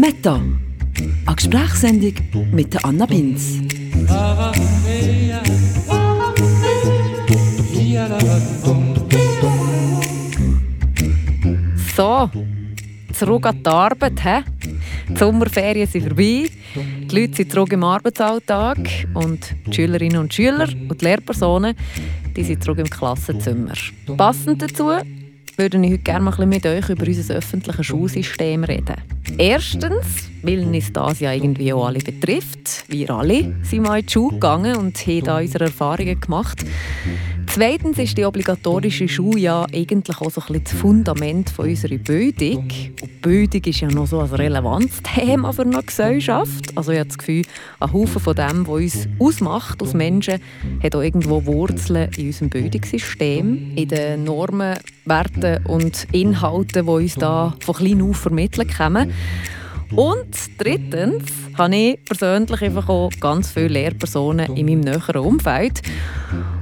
[0.00, 0.40] Meta,
[1.26, 2.14] eine Gesprächssendung
[2.52, 3.58] mit Anna Binz.
[11.94, 12.30] So,
[13.12, 14.20] zurück an die Arbeit.
[14.22, 14.40] He?
[15.10, 18.78] Die Sommerferien sind vorbei, die Leute sind zurück im Arbeitsalltag
[19.12, 21.76] und die Schülerinnen und Schüler und die Lehrpersonen
[22.34, 23.74] die sind zurück im Klassenzimmer.
[24.16, 24.92] Passend dazu
[25.60, 28.96] würde ich heute gerne mal mit euch über unser öffentliches Schulsystem reden.
[29.36, 32.84] Erstens, weil uns das ja irgendwie auch alle betrifft.
[32.88, 36.64] Wir alle sind mal in die Schule gegangen und haben da unsere Erfahrungen gemacht.
[37.52, 41.98] Zweitens ist die obligatorische Schule ja eigentlich auch so ein bisschen das Fundament von unserer
[41.98, 42.68] Bildung.
[43.02, 46.70] Und Bildung ist ja noch so ein relevantes Thema für eine Gesellschaft.
[46.76, 47.42] Also ich habe das Gefühl,
[47.80, 50.38] ein Haufen von dem, was uns ausmacht als Menschen,
[50.80, 57.16] hat auch irgendwo Wurzeln in unserem Bildungssystem, in den Normen, Werten und Inhalten, die uns
[57.16, 59.12] da von klein auf vermittelt kommen.
[59.96, 61.24] Und drittens
[61.58, 65.82] habe ich persönlich einfach auch ganz viele Lehrpersonen in meinem näheren Umfeld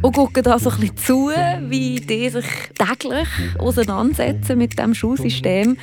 [0.01, 1.31] und schaue da so ein bisschen zu,
[1.69, 2.47] wie die sich
[2.79, 5.77] täglich auseinandersetzen mit dem Schulsystem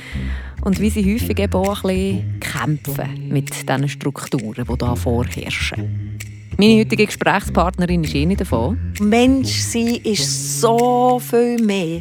[0.62, 6.18] und wie sie häufig eben auch ein bisschen kämpfen mit diesen Strukturen, die da vorherrschen.
[6.58, 8.78] Meine heutige Gesprächspartnerin ist eine davon.
[9.00, 12.00] Mensch sein ist so viel mehr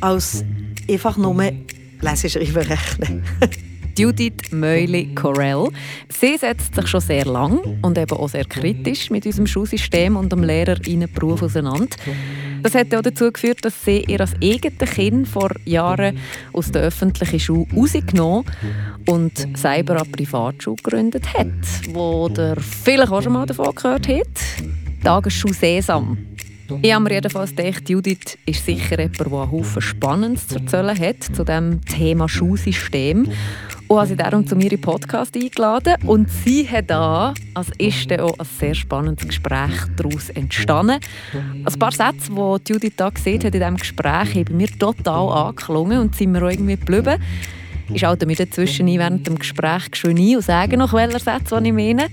[0.00, 0.44] als
[0.88, 1.42] einfach nur
[2.00, 3.24] lesen, schreiben, rechnen.
[4.00, 5.68] Judith Meuli-Corell.
[6.08, 10.32] Sie setzt sich schon sehr lang und eben auch sehr kritisch mit unserem Schulsystem und
[10.32, 11.94] dem Lehrerinnenberuf auseinander.
[12.62, 16.18] Das hat auch dazu geführt, dass sie ihr als eigenes Kind vor Jahren
[16.54, 18.46] aus der öffentlichen Schule rausgenommen
[19.06, 21.48] und selber eine Privatschule gegründet hat,
[21.92, 24.28] wo der vielleicht auch schon mal davon gehört hat.
[25.04, 26.16] Tagesschule Sesam.
[26.80, 30.98] Ich habe mir jedenfalls gedacht, Judith ist sicher jemand, der einen Haufen Spannendes zu erzählen
[30.98, 33.26] hat zu dem Thema Schulsystem
[33.90, 35.96] und habe sie darum zu mir im Podcast eingeladen.
[36.06, 41.00] Und sie hat da, als ist auch ein sehr spannendes Gespräch daraus entstanden.
[41.34, 45.98] Ein paar Sätze, die Judith da gesehen hat in diesem Gespräch, haben mir total angeklungen
[45.98, 47.20] und sind mir auch irgendwie geblieben.
[47.92, 51.60] Ich schalte mir dazwischen ein während dem Gespräch schön ein und sage noch, welche Sätze
[51.60, 52.06] ich meine.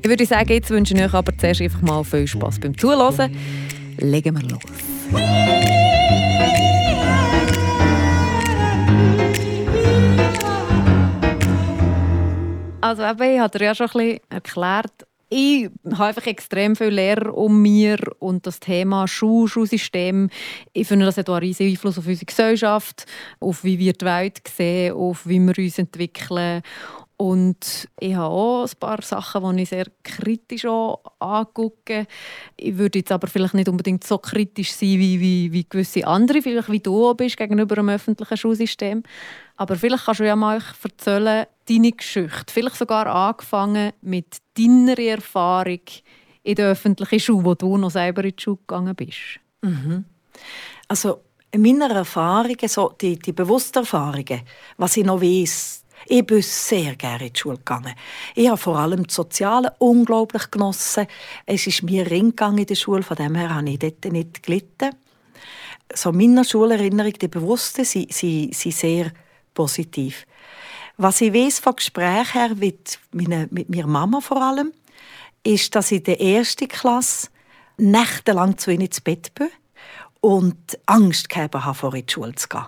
[0.00, 3.36] Ich würde sagen, jetzt wünsche ich euch aber zuerst einfach mal viel Spass beim Zuhören.
[3.98, 5.91] Legen wir los.
[12.82, 17.34] Also eben, ich habe dir ja schon ein erklärt, ich habe einfach extrem viele Lehrer
[17.34, 20.28] um mir und das Thema Schul, Schulsystem,
[20.74, 23.06] ich finde, das hat auch einen riesigen Einfluss auf unsere Gesellschaft,
[23.40, 26.60] auf wie wir die Welt sehen, auf wie wir uns entwickeln.
[27.16, 32.06] Und ich habe auch ein paar Sachen, die ich sehr kritisch angucke.
[32.56, 36.42] Ich würde jetzt aber vielleicht nicht unbedingt so kritisch sein wie, wie, wie gewisse andere,
[36.42, 39.04] vielleicht wie du bist gegenüber dem öffentlichen Schulsystem.
[39.56, 45.80] Aber vielleicht kannst du ja mal erzählen, deine Geschichte, vielleicht sogar angefangen mit deiner Erfahrung
[46.42, 49.40] in der öffentlichen Schule, wo du noch selber in die Schule gegangen bist.
[49.62, 50.04] Mhm.
[50.88, 54.42] Also in meiner Erfahrung, so die, die bewussten Erfahrungen,
[54.76, 57.94] was ich noch weiß, ich bin sehr gerne in die Schule gegangen.
[58.34, 61.06] Ich habe vor allem das Soziale unglaublich genossen.
[61.46, 64.90] Es ist mir ring in der Schule, von dem her habe ich dort nicht gelitten.
[65.94, 68.12] So meine Schulerinnerungen, die bewussten, sind
[68.54, 69.12] sehr
[69.54, 70.26] positiv.
[70.96, 74.72] Was ich weiß von Gesprächen her mit, meine, mit meiner Mama vor allem,
[75.42, 77.28] ist, dass ich in der ersten Klasse
[77.78, 79.48] nächtelang zu ihnen ins Bett bin
[80.20, 82.66] und Angst gehabt habe, vor in die Schule zu gehen.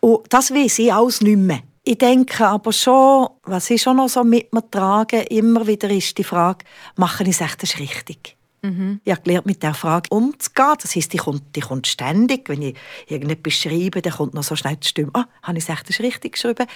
[0.00, 1.62] Und das weiß ich alles nicht mehr.
[1.82, 6.16] Ich denke aber schon, was ich schon noch so mit mir trage, immer wieder ist
[6.16, 6.64] die Frage,
[6.96, 8.36] mache ich es echt richtig?
[8.62, 9.00] Mhm.
[9.04, 10.74] Ich habe gelernt, mit dieser Frage umzugehen.
[10.80, 12.48] Das heisst, die kommt, die kommt ständig.
[12.48, 12.76] Wenn ich
[13.06, 16.32] irgendetwas schreibe, dann kommt noch so schnell die Stimme, ah, habe ich es echt richtig
[16.32, 16.66] geschrieben?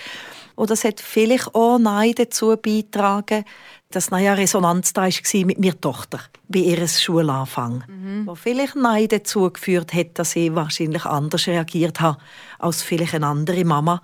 [0.59, 3.45] Und das hat vielleicht auch Nein dazu beigetragen,
[3.91, 7.85] dass eine Resonanz da war mit meiner Tochter bei ihrem Schulanfang.
[7.87, 8.27] Mhm.
[8.27, 12.19] Wo vielleicht Nein dazu geführt hat, dass ich wahrscheinlich anders reagiert habe
[12.59, 14.03] als vielleicht eine andere Mama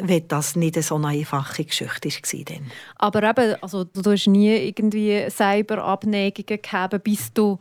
[0.00, 2.56] wenn das nicht so eine einfache Geschichte war.
[2.98, 7.58] Aber eben, also, du hast nie irgendwie Cyberabneigung gehabt, bis du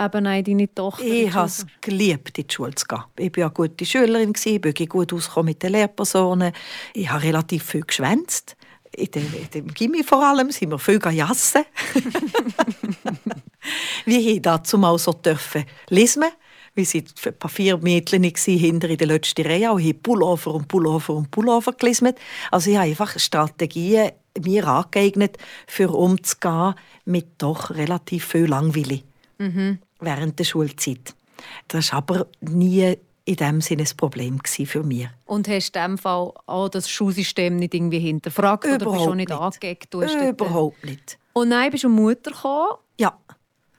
[0.00, 1.04] eben deine Tochter...
[1.04, 3.02] Ich habe es geliebt, in die Schule zu gehen.
[3.18, 6.52] Ich war eine gute Schülerin, ich bin gut ausgekommen mit den Lehrpersonen.
[6.94, 8.56] Ich habe relativ viel geschwänzt.
[8.92, 9.10] In
[9.54, 11.64] dem Gimmi vor allem sind wir viel jassen.
[14.04, 16.24] wir haben dazu mal so dürfen lesen
[16.74, 20.68] wir waren ein paar vier Mädchen hinter in der letzten Reihe und haben Pullover und
[20.68, 22.12] Pullover und Pullover gelesen.
[22.50, 25.36] Also ich habe einfach Strategien mir angeeignet,
[25.66, 26.74] für umzugehen
[27.04, 29.02] mit doch relativ viel Langweile
[29.40, 29.78] mhm.
[30.00, 31.14] Während der Schulzeit.
[31.68, 35.08] Das war aber nie in dem Sinne ein Problem für mich.
[35.26, 39.06] Und hast du in dem Fall auch das Schulsystem nicht irgendwie hinterfragt Überhaupt oder bist
[39.06, 39.40] du nicht, nicht.
[39.40, 39.94] angeeckt?
[39.94, 41.18] Du Überhaupt nicht.
[41.32, 42.78] Und dann bist du Mutter gekommen.
[42.98, 43.16] Ja.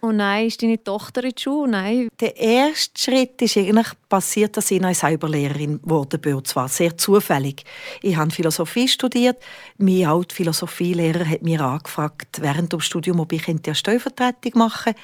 [0.01, 1.71] Und dann ist deine Tochter in die Schule.
[1.71, 2.09] Nein.
[2.19, 6.44] Der erste Schritt ist eigentlich passiert, dass ich selber Lehrerin wurde bin.
[6.44, 7.63] Zwar sehr zufällig.
[8.01, 9.38] Ich habe Philosophie studiert.
[9.77, 14.95] Mein alter Philosophielehrer hat mir angefragt, während des Studiums, ob ich eine Stellvertretung machen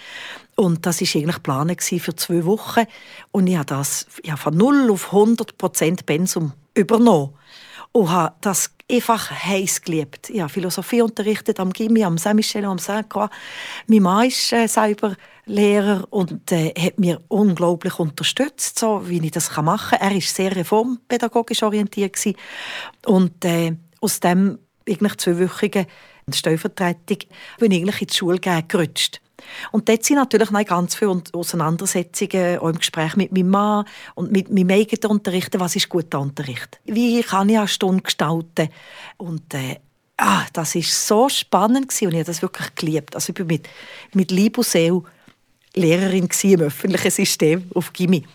[0.56, 2.86] Und das war eigentlich geplant für zwei Wochen.
[3.32, 7.36] Und ich habe das ja, von 0 auf 100 Prozent Pensum übernommen.
[7.92, 10.30] Und habe das einfach heiß geliebt.
[10.30, 13.30] Ich habe Philosophie unterrichtet am Gimmi, am Saint-Michel, am Saint-Croix.
[13.88, 19.32] Mein Mann ist äh, selber Lehrer und äh, hat mir unglaublich unterstützt, so wie ich
[19.32, 20.10] das machen kann.
[20.10, 22.38] Er war sehr reformpädagogisch orientiert gewesen.
[23.06, 25.86] und äh, aus dem eigentlich zweiwöchigen
[26.34, 27.20] Stellvertretung
[27.60, 29.22] bin ich eigentlich in die Schule gerutscht.
[29.72, 33.86] Und dort sind natürlich noch ganz viele Auseinandersetzungen, auch im Gespräch mit meinem Mann
[34.16, 35.60] und mit meinem eigenen Unterrichten.
[35.60, 36.80] Was ist guter Unterricht?
[36.86, 38.70] Wie kann ich eine Stunde gestalten?
[39.18, 39.80] Und äh,
[40.18, 43.16] ah, das war so spannend gewesen und ich habe das wirklich geliebt.
[43.16, 43.70] Also ich war mit,
[44.14, 45.04] mit Liebe und Seele
[45.76, 48.26] Lehrerin im öffentlichen System auf Gimmi.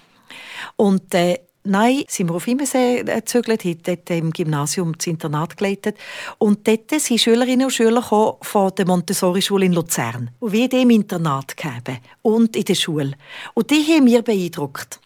[0.77, 5.97] Und äh, Nein, sind wir auf Immersee gezögert, haben dort im Gymnasium das Internat geleitet.
[6.39, 10.31] Und dort sind Schülerinnen und Schüler von der Montessori-Schule in Luzern.
[10.41, 13.13] Und wir im Internat gegeben und in der Schule.
[13.55, 14.99] Und die haben mich beeindruckt.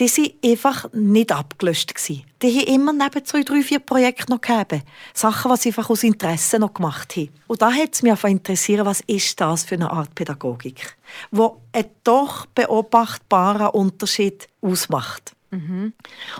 [0.00, 1.94] Die waren einfach nicht abgelöscht.
[2.08, 4.82] Die haben immer neben zwei, drei, vier Projekten noch gegeben.
[5.14, 7.30] Sachen, die sie einfach aus Interesse noch gemacht haben.
[7.46, 10.96] Und da hat es mich einfach interessiert, was ist das für eine Art Pädagogik,
[11.30, 15.36] wo einen doch beobachtbaren Unterschied ausmacht.
[15.50, 15.92] Mhm.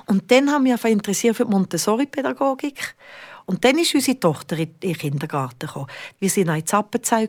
[0.07, 2.95] Und dann haben wir einfach interessiert für die Montessori-Pädagogik.
[3.47, 5.89] Und dann ist unsere Tochter in den Kindergarten gekommen.
[6.21, 7.29] Wir waren in Appenzell.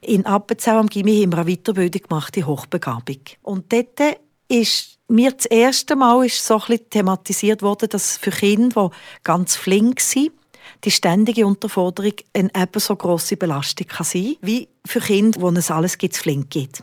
[0.00, 3.20] In Appenzell am Gimmi haben wir eine Weiterbildung gemacht in Hochbegabung.
[3.42, 4.18] Und dort
[4.48, 9.56] ist mir das erste Mal ist so ein thematisiert worden, dass für Kinder, die ganz
[9.56, 10.32] flink sind,
[10.84, 15.96] die ständige Unterforderung eine ebenso grosse Belastung kann sein wie für Kinder, wo es alles
[15.96, 16.82] gibt, flink geht.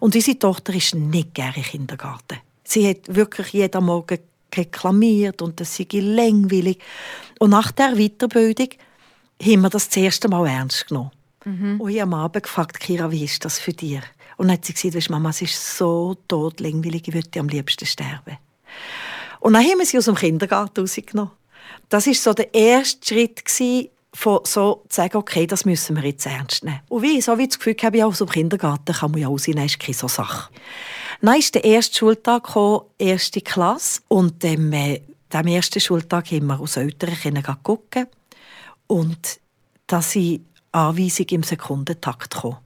[0.00, 2.38] Und unsere Tochter ist nicht gerne im Kindergarten.
[2.64, 4.18] Sie hat wirklich jeden Morgen
[4.54, 6.78] reklamiert und das sei langweilig.
[7.38, 8.68] Und nach der Weiterbildung
[9.42, 11.10] haben wir das das erste Mal ernst genommen.
[11.44, 11.80] Mhm.
[11.80, 14.00] Und ich habe am Abend gefragt, Kira, wie ist das für dich?
[14.36, 17.48] Und dann hat sie gesagt, weißt, Mama, es ist so tot langweilig, ich würde am
[17.48, 18.38] liebsten sterben.
[19.40, 21.32] Und dann haben wir sie aus dem Kindergarten rausgenommen.
[21.88, 23.42] Das war so der erste Schritt,
[24.14, 26.80] von so zu sagen, okay, das müssen wir jetzt ernst nehmen.
[26.88, 29.66] Und wie, so wie das Gefühl habe, ich aus dem Kindergarten kann man ja rausnehmen,
[29.66, 30.50] ist keine so Sache.
[31.20, 34.02] Dann ist der erste Schultag gekommen, erste Klasse.
[34.08, 35.00] Und ähm, äh,
[35.32, 38.06] am ersten Schultag haben wir aus Eltern gucken.
[38.86, 39.40] Und
[39.86, 42.58] da sind Anweisungen im Sekundentakt gekommen.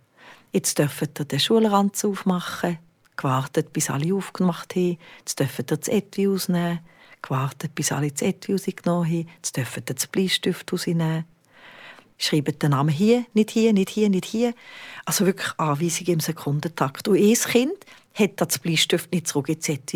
[0.53, 2.79] Jetzt dürfen ihr den Schulranz aufmachen,
[3.17, 4.99] gewartet, bis alle aufgemacht haben.
[5.19, 6.81] Jetzt dürfen ihr das Etui ausnehmen,
[7.23, 9.29] gewartet, bis alle das Etui rausgenommen haben.
[9.37, 11.25] Jetzt dürfen ihr das Bleistift rausnehmen
[12.19, 14.55] schreiben den Namen hier, nicht hier, nicht hier, nicht hier.
[15.05, 17.09] Also wirklich Anweisungen im Sekundentakt.
[17.09, 19.95] Und ein Kind hat das Bleistift nicht zurückgesetzt.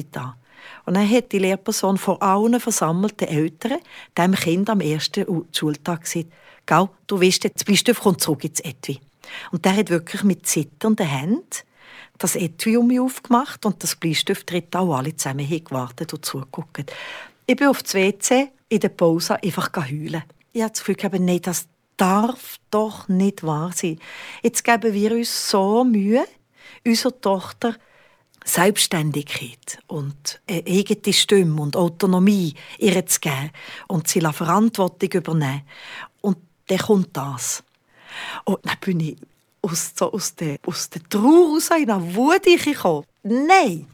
[0.87, 3.79] Und dann hat die Lehrperson vor allen versammelten Eltern
[4.17, 6.27] dem Kind am ersten Schultag gesagt,
[6.65, 9.01] Gau, du weißt, das Bleistift kommt zurück ins Etui.
[9.51, 11.43] Und der hat wirklich mit zitternden Händen
[12.19, 16.93] das Etui um mich aufgemacht und das Bleistift tritt auch alle zusammen gewartet und zugeguckt.
[17.47, 20.23] Ich bin auf das WC in der Pause einfach heulen.
[20.53, 21.67] Ich habe das Gefühl, nein, das
[22.03, 23.97] darf doch nicht wahr sein.
[24.43, 26.25] Jetzt geben wir uns so Mühe,
[26.85, 27.77] unserer Tochter
[28.45, 33.53] Selbstständigkeit und eine eigene Stimme und Autonomie ihr zu geben
[33.87, 35.63] und sie Verantwortung übernehmen.
[36.21, 37.63] Und dann kommt das.
[38.47, 39.17] Und dann bin ich
[39.63, 39.95] aus,
[40.35, 43.07] der, aus der Trauer raus, in der Wut gekommen.
[43.23, 43.87] Nein,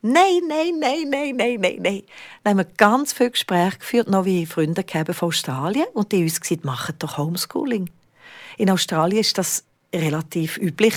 [0.00, 2.02] Nein, nein, nein, nein, nein, nein, nein.
[2.44, 5.86] Dann haben wir ganz viele Gespräche geführt, noch wie Freunde von Australien.
[5.92, 7.90] Und die uns gesagt, machen doch Homeschooling.
[8.58, 10.94] In Australien ist das relativ üblich.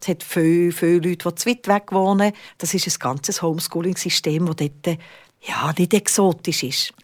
[0.00, 2.32] Es hat viele, viele Leute, die zu weit weg wohnen.
[2.56, 4.98] Das ist ein ganzes Homeschooling-System, das dort
[5.42, 6.94] ja, nicht exotisch ist.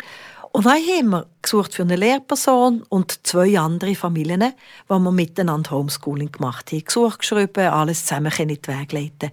[0.57, 5.73] Und dann haben wir gesucht für eine Lehrperson und zwei andere Familien, die wir miteinander
[5.73, 6.83] Homeschooling gemacht haben.
[6.83, 9.33] Gesucht, geschrieben, alles zusammen in die Wege leiten.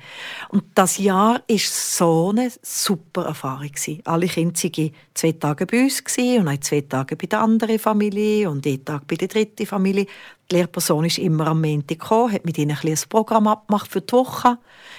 [0.50, 3.72] Und das Jahr war so eine super Erfahrung.
[4.04, 8.50] Alle Kinder waren zwei Tage bei uns und dann zwei Tage bei der anderen Familie
[8.50, 10.08] und jeden Tag bei der dritten Familie.
[10.52, 14.02] Die Lehrperson ist immer am Montag gekommen, hat mit ihnen ein, ein Programm abgemacht für
[14.02, 14.58] die Woche, ein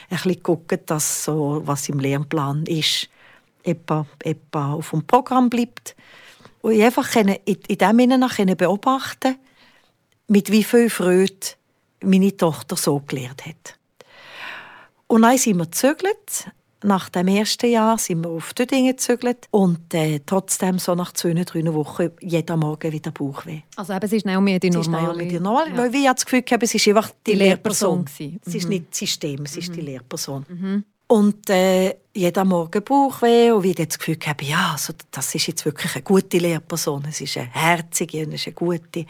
[0.08, 3.10] bisschen geguckt, dass so, was im Lehrplan ist,
[3.64, 5.96] etwa, etwa auf dem Programm bleibt.
[6.62, 9.36] Und ich einfach in, in dem Sinne beobachten
[10.28, 11.34] mit wie viel Freude
[12.02, 13.78] meine Tochter so gelernt hat.
[15.06, 16.46] Und dann sind wir gezögert
[16.84, 21.32] nach dem ersten Jahr sind wir auf Dödingen gezügelt und äh, trotzdem so nach zwei,
[21.32, 23.62] drei Wochen jeden Morgen wieder Bauchweh.
[23.76, 25.26] Also eben, es ist nicht mehr die normale...
[25.26, 25.76] Die normale ja.
[25.76, 28.04] Weil ich das Gefühl habe, es ist einfach die, die Lehrperson.
[28.04, 28.70] Lehrperson es ist mhm.
[28.70, 29.72] nicht das System, es ist mhm.
[29.72, 30.46] die Lehrperson.
[30.48, 30.84] Mhm.
[31.14, 35.64] Und äh, jeden Morgen Bauchweh und wie das Gefühl habe, ja, also, das ist jetzt
[35.64, 39.06] wirklich eine gute Lehrperson, es ist eine herzige und es ist eine gute.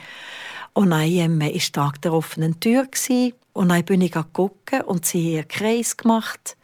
[0.75, 5.06] Und dann ähm, war Tag der offenen Tür gewesen, und dann bin ich gucken und
[5.06, 6.58] sie hat Kreis gemacht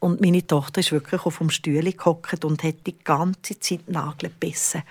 [0.00, 4.28] und meine Tochter ist wirklich auf dem Stuhl gehockt und hat die ganze Zeit Nagel
[4.28, 4.82] gebissen.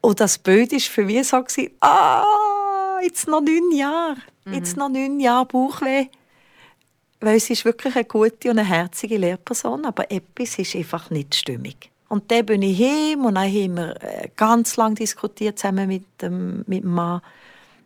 [0.00, 1.44] Und das Bild war für mich so,
[1.80, 2.22] ah,
[3.02, 4.54] jetzt noch neun Jahre, mhm.
[4.54, 6.06] jetzt noch neun Jahre Bauchweh.
[7.20, 11.34] Weil sie ist wirklich eine gute und eine herzige Lehrperson, aber etwas ist einfach nicht
[11.34, 11.90] stimmig.
[12.08, 16.04] Und dann bin ich heim und dann haben wir äh, ganz lange diskutiert zusammen mit
[16.22, 17.20] dem, mit dem Mann,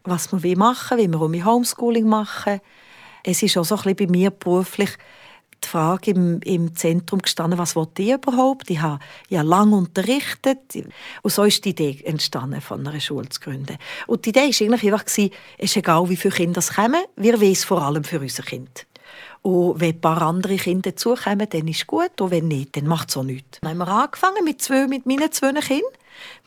[0.04, 2.60] was wir machen wollen, wie wir um Homeschooling machen.
[3.24, 4.90] Es ist auch so ein bisschen bei mir beruflich
[5.64, 8.68] die Frage im, im Zentrum gestanden, was wollte ich überhaupt?
[8.70, 8.98] Ich habe
[9.28, 10.58] ja lange unterrichtet
[11.22, 13.78] und so ist die Idee entstanden, von einer Schule zu gründen.
[14.06, 15.18] Und die Idee war eigentlich einfach, es
[15.58, 18.86] ist egal, wie viele Kinder es kommen, wir wollen es vor allem für unser Kind.
[19.42, 22.20] Und wenn ein paar andere Kinder dazukommen, dann ist es gut.
[22.20, 23.58] Und wenn nicht, dann macht es auch nichts.
[23.60, 25.92] Dann haben wir angefangen mit, zwei, mit meinen zwei Kindern.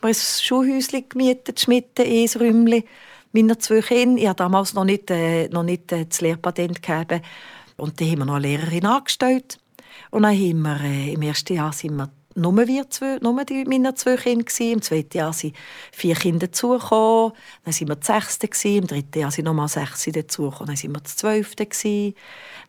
[0.00, 2.84] Wir haben ein Schulhäuschen gemietet, Schmitten, ein Räumchen.
[3.32, 4.20] Meine zwei Kinder.
[4.20, 7.20] Ich habe damals noch nicht, äh, noch nicht äh, das Lehrpatent gegeben.
[7.76, 9.58] Und dann haben wir noch eine Lehrerin angestellt.
[10.10, 13.64] Und dann haben wir, äh, im ersten Jahr sind wir nur wir zwei, nur die,
[13.64, 14.72] meine zwei Kinder gewesen.
[14.72, 15.56] Im zweiten Jahr sind
[15.90, 17.32] vier Kinder dazugekommen.
[17.64, 18.82] Dann waren wir das sechste gewesen.
[18.82, 20.66] Im dritten Jahr sind nochmal sechs dazugekommen.
[20.66, 22.14] Dann sind wir das zwölfte gewesen.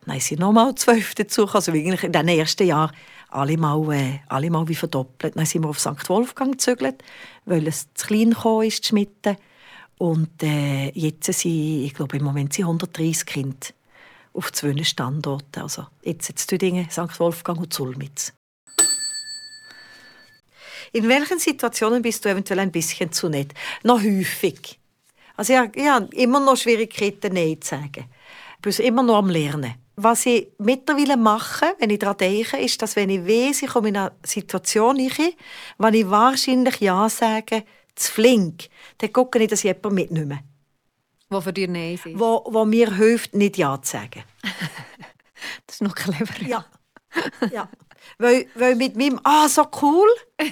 [0.06, 1.56] Dann sind nochmal zwölf dazugekommen.
[1.56, 2.92] Also eigentlich in den ersten Jahren
[3.28, 5.36] alle mal, äh, alle mal wie verdoppelt.
[5.36, 6.08] Dann sind wir auf St.
[6.08, 7.02] Wolfgang gezögert,
[7.44, 9.36] weil es zu klein kam, ist, schmitten.
[9.98, 13.66] Und äh, jetzt sind, ich glaube, im Moment sind 130 Kinder
[14.32, 15.62] auf zwei Standorten.
[15.62, 17.20] Also jetzt in Tüdingen, St.
[17.20, 18.32] Wolfgang und Zulmitz.
[20.92, 23.52] In welchen Situationen bist du eventuell ein bisschen zu nett?
[23.82, 24.78] Noch häufig.
[25.36, 28.06] Also ich habe immer noch Schwierigkeiten, Nein zu sagen.
[28.56, 29.74] Ich bin immer noch am Lernen.
[29.94, 33.88] Was ich mittlerweile mache, wenn ich daran denke, ist, dass wenn ich weiß, ich komme
[33.88, 35.32] in eine Situation rein,
[35.76, 37.64] wo ich wahrscheinlich Ja sage,
[37.94, 38.68] zu flink,
[38.98, 40.40] dann gucke ich, dass ich jemanden mitnehme.
[41.30, 42.18] Wo für dich Nein sind?
[42.18, 44.22] Wo, wo mir hilft, nicht Ja zu sagen.
[45.66, 46.46] das ist noch clever.
[46.46, 46.64] Ja.
[47.52, 47.68] ja.
[48.18, 50.44] Weil, weil mit meinem «Ah, so cool» äh,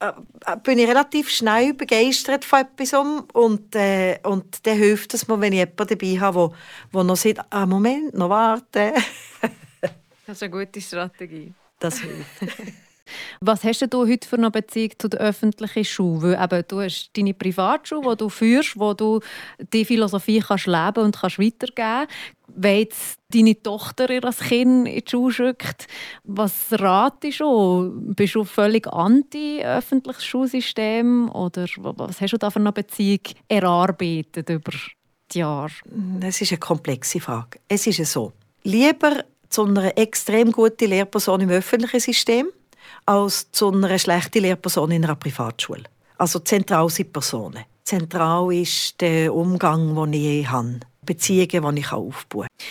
[0.00, 5.26] äh, bin ich relativ schnell begeistert von etwas um und, äh, und dann hilft es
[5.28, 6.52] mir, wenn ich jemanden dabei habe,
[6.92, 8.92] der noch sagt «Ah, Moment, noch warten».
[9.80, 11.52] das ist eine gute Strategie.
[11.78, 12.26] Das hilft.
[13.40, 16.38] Was hast du heute für eine Beziehung zu der öffentlichen Schule?
[16.38, 19.20] Weil eben, du hast deine Privatschule, die du führst, wo du
[19.72, 22.06] die Philosophie kannst leben und kannst weitergeben
[22.54, 25.86] wenn jetzt deine Tochter ihr Kind in die Schule schickt,
[26.24, 27.92] was ratest du?
[28.14, 31.30] Bist du völlig anti-öffentliches Schulsystem?
[31.30, 34.72] Oder was hast du da für eine Beziehung erarbeitet über
[35.32, 35.72] die Jahre?
[36.20, 37.60] Das ist eine komplexe Frage.
[37.68, 42.48] Es ist so, lieber zu einer extrem guten Lehrperson im öffentlichen System
[43.06, 45.84] als zu einer schlechten Lehrperson in einer Privatschule.
[46.18, 47.64] Also zentral sind Personen.
[47.84, 50.80] Zentral ist der Umgang, den ich habe.
[51.02, 52.66] Beziehungen, die ich aufbauen kann.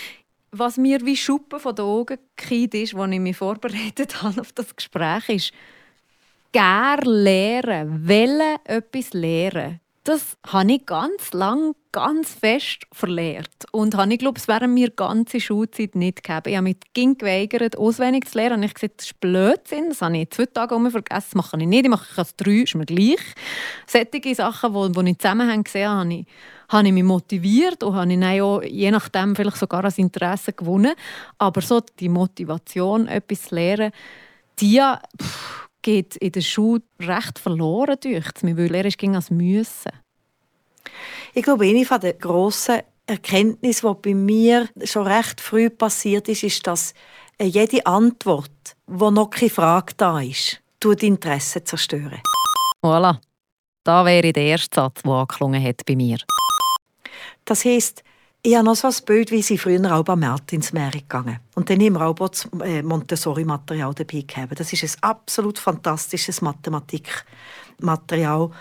[0.52, 4.52] Was mir wie Schuppen von den Augen geht, ist, als ich mich vorbereitet habe auf
[4.54, 5.52] das Gespräch, ist,
[6.52, 13.66] gerne lernen, wollen etwas lernen das habe ich ganz lang ganz fest verlehrt.
[13.72, 16.44] Und habe ich glaube, es während mir ganze Schulzeit nicht gegeben.
[16.46, 18.58] Ich habe mich ging geweigert, auswendig zu lernen.
[18.58, 19.90] Und ich gesagt, das ist Blödsinn.
[19.90, 21.28] Das habe ich zwei Tage um vergessen.
[21.32, 21.86] Das mache ich nicht.
[21.86, 23.20] Ich mache es drei, ist mir gleich.
[23.88, 26.26] Solche Sachen, die, die ich zusammenhänge gesehen habe, ich,
[26.70, 30.94] habe ich mich motiviert und habe ich auch, je nachdem vielleicht sogar ein Interesse gewonnen.
[31.38, 33.92] Aber so die Motivation, etwas zu lernen,
[34.60, 34.82] die
[35.22, 38.26] pff, geht in der Schule recht verloren durch.
[38.42, 39.92] Will lernen, ging als müssen.
[41.34, 46.68] Ich glaube, eine der grossen Erkenntnisse, die bei mir schon recht früh passiert ist, ist,
[46.68, 46.94] dass
[47.42, 52.22] jede Antwort, wo noch keine Frage da ist, tut Interesse zerstören.
[52.84, 53.18] Voilà.
[53.84, 56.18] Da wäre der erste Satz, der angeklungen hat bei mir.
[57.46, 58.04] Das heisst,
[58.42, 61.40] ich habe noch so ein Bild, wie sie früher auch bei Martins Meer gegangen.
[61.56, 64.58] Und dann haben wir auch das äh, Montessori-Material dabei gehabt.
[64.60, 68.52] Das ist ein absolut fantastisches Mathematikmaterial,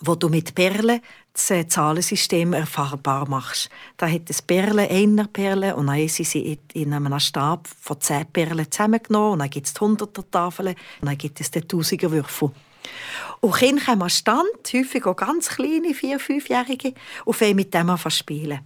[0.00, 1.00] wo du mit Perlen
[1.32, 3.68] das äh, Zahlensystem erfahrbar machst.
[3.96, 8.26] Da hat es Perlen, einer Perle, und dann haben sie in einem Stab von zehn
[8.26, 12.50] Perlen zusammengenommen, und dann gibt es die Hunderter-Tafeln, und dann gibt es den Tausiger-Würfel.
[13.40, 17.90] Und Kinder kommen an Stand, häufig auch ganz kleine, vier-, fünfjährige, und fangen mit dem
[17.90, 18.60] an zu spielen.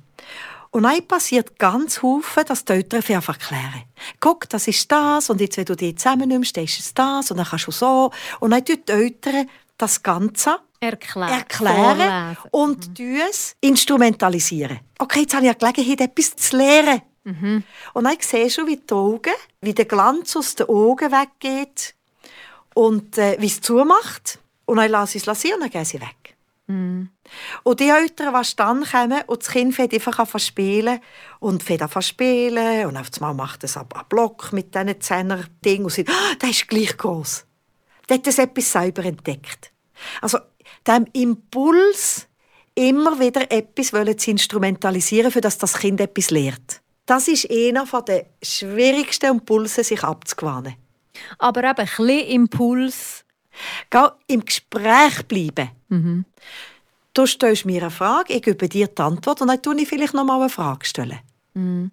[0.73, 3.83] Und dann passiert ganz Haufen, dass die Eltern einfach erklären.
[4.21, 7.39] Guck, das ist das, und jetzt, wenn du die zusammennimmst, dann ist es das, und
[7.39, 8.13] dann kannst du so.
[8.39, 11.31] Und dann tun die Eltern das Ganze Erklären.
[11.31, 13.21] erklären und mhm.
[13.29, 14.81] es instrumentalisieren.
[14.99, 17.03] Okay, jetzt habe ich eine Gelegenheit, etwas zu lernen.
[17.25, 17.65] Mhm.
[17.93, 21.95] Und dann siehst du, wie die Augen, wie der Glanz aus den Augen weggeht
[22.75, 24.39] und äh, wie es zumacht.
[24.65, 26.37] Und dann lasse ich es lassen und dann gehen sie weg.
[26.71, 27.09] Mm.
[27.65, 31.01] Und die Eltern, die dann kommen und das Kind fängt einfach an zu spielen
[31.41, 35.85] und fängt an zu spielen und auf einmal macht es einen Block mit diesen Zehner-Ding
[35.85, 37.45] und sagt, ah, der ist gleich groß.
[38.09, 39.73] Der hat das etwas selber entdeckt.
[40.21, 40.39] Also,
[40.87, 42.27] dem Impuls,
[42.75, 46.81] immer wieder etwas zu instrumentalisieren, für das das Kind etwas lernt.
[47.07, 50.75] Das ist einer der schwierigsten Impulse, sich abzugewöhnen.
[51.39, 53.25] Aber eben ein bisschen Impuls.
[53.91, 55.71] Geh im Gespräch bleiben.
[55.89, 56.25] Mhm.
[57.13, 60.15] Du stellst mir eine Frage, ich gebe dir die Antwort und dann stelle ich vielleicht
[60.15, 60.87] noch mal eine Frage.
[60.87, 61.19] Stellen.
[61.55, 61.91] Mhm.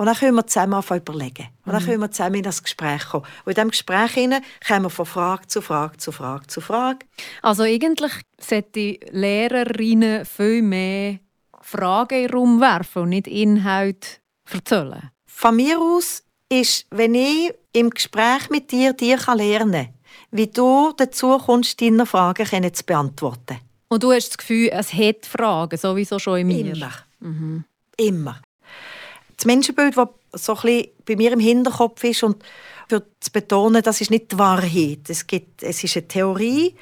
[0.00, 1.48] Und dann können wir zusammen überlegen.
[1.66, 1.86] Und dann mhm.
[1.86, 3.26] können wir zusammen in das Gespräch kommen.
[3.44, 7.00] Und in diesem Gespräch kommen wir von Frage zu Frage zu Frage zu Frage.
[7.42, 11.18] Also eigentlich sollten Lehrerinnen viel mehr
[11.60, 15.10] Fragen in den Raum werfen und nicht Inhalt erzählen.
[15.26, 19.94] Von mir aus ist, wenn ich im Gespräch mit dir, dir lernen kann,
[20.30, 23.58] wie du dazu kommst, deine Fragen zu beantworten.
[23.88, 26.74] Und du hast das Gefühl, es hat Fragen, sowieso schon in mir?
[26.74, 26.92] Immer.
[27.18, 27.64] Mhm.
[27.98, 28.40] Immer.
[29.40, 32.44] Das Menschenbild, das so bei mir im Hinterkopf ist und
[32.90, 35.08] für zu betonen, das ist nicht die Wahrheit.
[35.08, 36.74] Es, gibt, es ist eine Theorie,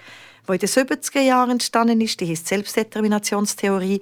[0.49, 4.01] die in den 70er Jahren entstanden ist, die heißt Selbstdeterminationstheorie,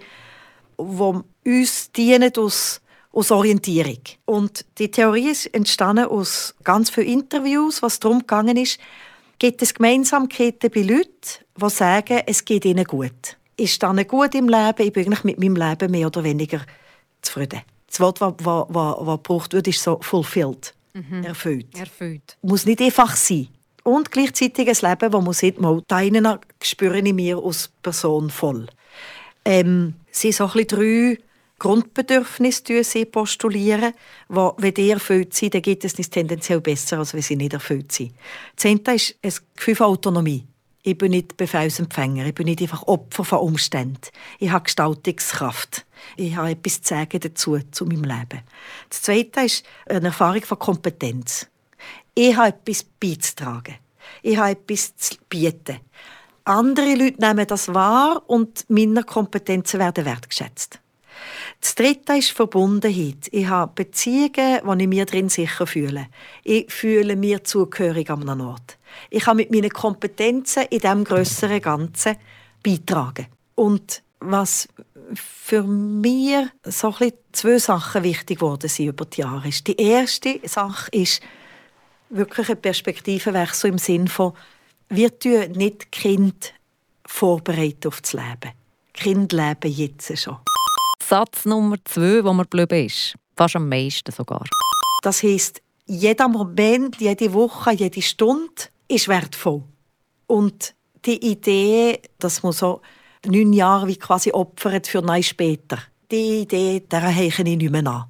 [0.78, 2.80] die uns dient aus
[3.12, 4.00] aus Orientierung.
[4.24, 8.78] Und die Theorie ist entstanden aus ganz vielen Interviews, was darum gegangen ist,
[9.38, 11.10] gibt es Gemeinsamkeiten bei Leuten,
[11.60, 13.36] die sagen, es geht ihnen gut.
[13.58, 16.60] Ist dann gut im Leben, ich bin mit meinem Leben mehr oder weniger
[17.20, 17.62] zufrieden.
[17.88, 21.24] Das Wort, das, das, das, das gebraucht wird, ist so fulfilled, mhm.
[21.24, 21.78] erfüllt.
[21.78, 22.36] erfüllt.
[22.42, 23.48] Muss nicht einfach sein.
[23.84, 26.26] Und gleichzeitig ein Leben, wo man sieht, mal, deinen
[26.60, 28.66] spüre ich mir als Person voll.
[29.44, 31.18] Ähm, sind so ein bisschen drei
[31.58, 33.94] Grundbedürfnisse sie postulieren,
[34.28, 37.54] wo, wenn die erfüllt sind, dann geht es nicht tendenziell besser, als wenn sie nicht
[37.54, 38.12] erfüllt sind.
[38.54, 40.46] Das Zehnte ist ein Gefühl von Autonomie.
[40.82, 44.00] Ich bin nicht Befehlsempfänger, ich bin nicht einfach Opfer von Umständen.
[44.38, 45.85] Ich habe Gestaltungskraft.
[46.16, 48.40] Ich habe etwas zu sagen dazu, zu meinem Leben.
[48.88, 51.46] Das Zweite ist eine Erfahrung von Kompetenz.
[52.14, 53.76] Ich habe etwas beizutragen.
[54.22, 55.78] Ich habe etwas zu bieten.
[56.44, 60.80] Andere Leute nehmen das wahr und meine Kompetenzen werden wertgeschätzt.
[61.60, 63.28] Das Dritte ist Verbundenheit.
[63.32, 66.06] Ich habe Beziehungen, wo ich mir drin sicher fühle.
[66.44, 68.78] Ich fühle mir zugehörig an einem Ort.
[69.10, 72.16] Ich kann mit meinen Kompetenzen in diesem grösseren Ganzen
[72.62, 73.26] beitragen.
[73.54, 74.68] Und was
[75.14, 79.48] für mich so ein zwei Sachen wichtig geworden sind über die Jahre.
[79.48, 81.20] Die erste Sache ist
[82.10, 84.32] wirklich ein Perspektivenwechsel im Sinne von,
[84.88, 86.52] wir tun nicht Kind
[87.04, 88.52] vorbereiten auf das Leben.
[88.92, 90.38] Kind leben jetzt schon.
[91.02, 93.14] Satz Nummer zwei, wo man geblieben ist.
[93.36, 94.44] Fast am meisten sogar.
[95.02, 99.62] Das heisst, jeder Moment, jede Woche, jede Stunde ist wertvoll.
[100.26, 102.80] Und die Idee, dass man so
[103.26, 105.78] neun Jahre wie quasi opfert für neun später,
[106.10, 108.04] die Idee, der heiche ich nicht mehr an.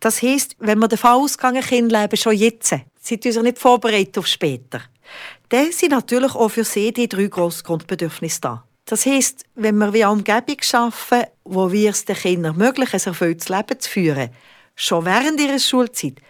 [0.00, 4.26] Das heisst, wenn wir davon ausgehen, Kinder leben schon jetzt, sind wir nicht vorbereitet auf
[4.26, 4.82] später,
[5.48, 8.64] dann sind natürlich auch für sie die drei grossen Grundbedürfnisse da.
[8.84, 13.06] Das heisst, wenn wir wie eine Umgebung schaffen, wo wir es den Kindern ermöglichen, ein
[13.06, 14.30] erfülltes Leben zu führen,
[14.76, 16.20] schon während ihrer Schulzeit,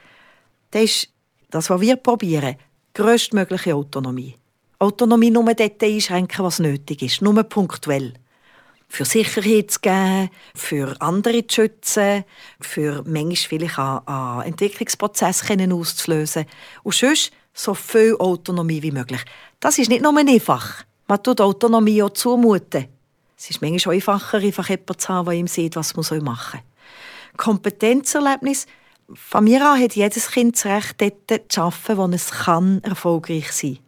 [0.71, 1.09] dann ist
[1.51, 2.57] das, was wir probieren,
[2.95, 4.35] größtmögliche Autonomie.
[4.81, 8.14] Autonomie nur dort einschränken, was nötig ist, nur punktuell.
[8.88, 12.25] Für Sicherheit zu geben, für andere zu schützen,
[12.61, 16.47] für manchmal vielleicht an Entwicklungsprozesse auszulösen.
[16.85, 19.21] Und sonst so viel Autonomie wie möglich.
[19.61, 20.85] Das ist nicht nur einfach.
[21.09, 22.87] Man tut Autonomie auch zumuten.
[23.37, 27.37] Es ist manchmal einfacher, einfach jemanden zu haben, der ihm sieht, was man machen soll.
[27.37, 28.67] Kompetenzerlebnis.
[29.12, 33.53] Von mir an hat jedes Kind das Recht, dort zu arbeiten, wo es kann, erfolgreich
[33.53, 33.88] sein kann.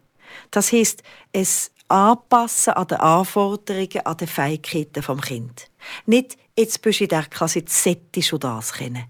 [0.51, 5.69] Das heisst, es anpassen an die Anforderungen, an die Fähigkeiten des Kind.
[6.05, 9.05] Nicht, jetzt bist du in der Klasse, jetzt solltest du das kennen.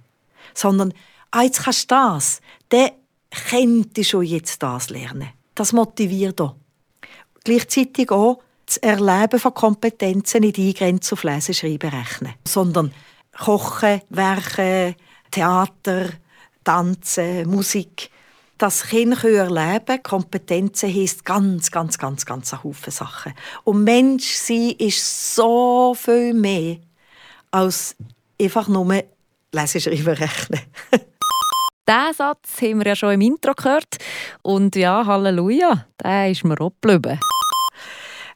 [0.54, 0.94] Sondern,
[1.32, 2.42] ah, jetzt kannst du das.
[2.70, 2.92] Dann
[3.50, 5.30] könntest du jetzt das lernen.
[5.56, 6.56] Das motiviert auch
[7.44, 12.94] gleichzeitig auch das Erleben von Kompetenzen nicht eingrenzen auf Lesen, Schreiben, Rechnen, sondern
[13.38, 14.96] Kochen, Werken,
[15.32, 16.10] Theater,
[16.64, 18.10] Tanzen, Musik.
[18.62, 23.34] Das Kind erleben Kompetenzen heisst ganz, ganz, ganz, ganz ein Haufen Sachen.
[23.64, 26.78] Und Mensch sein ist so viel mehr
[27.50, 27.96] als
[28.40, 29.02] einfach nur
[29.52, 30.62] lesen, schreiben, rechnen.
[31.90, 33.98] Diesen Satz haben wir ja schon im Intro gehört.
[34.44, 37.20] Und ja, Halleluja, der ist mir auch geblieben.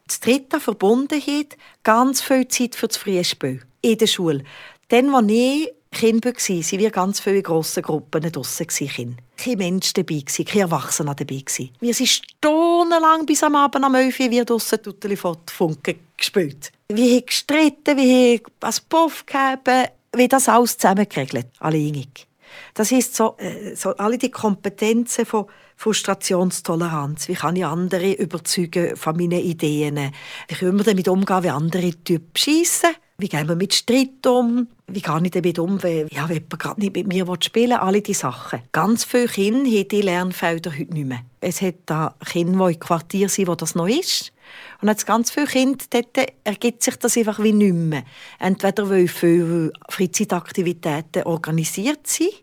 [0.07, 4.43] Das dritte Verbundenheit, ganz viel Zeit für das Frühspiel in der Schule.
[4.87, 8.67] Dann, als ich Kind war, waren wir ganz viele grosse Gruppen draussen.
[8.67, 9.15] Kinder.
[9.37, 11.41] Kein Mensch dabei, kein Erwachsener dabei.
[11.79, 16.73] Wir sind stundenlang bis am Abend um 11 Uhr wir draussen Tutteli vor Funken gespielt.
[16.89, 22.27] Wir haben gestritten, wir haben als Puff gegeben, wie das alles zusammengeregelt, alle einig.
[22.73, 25.45] Das heisst, so, äh, so alle die Kompetenzen von
[25.77, 27.29] Frustrationstoleranz.
[27.29, 30.11] Wie kann ich andere überzeugen von meinen Ideen?
[30.49, 32.91] Wie können wir damit umgehen, wie andere Typen schiessen?
[33.17, 34.67] Wie gehen wir mit Streit um?
[34.87, 37.77] Wie gehe ich damit um, wenn, ja, wenn jemand gerade nicht mit mir spielen will?
[37.77, 38.61] Alle diese Sachen.
[38.73, 41.21] Ganz viele Kinder haben diese Lernfelder heute nicht mehr.
[41.39, 44.33] Es hat da Kinder, die im Quartier sind, wo das noch ist.
[44.81, 48.03] Und jetzt ganz viele Kinder, dort ergibt sich das einfach wie nicht mehr.
[48.37, 52.33] Entweder weil viele Freizeitaktivitäten organisiert sind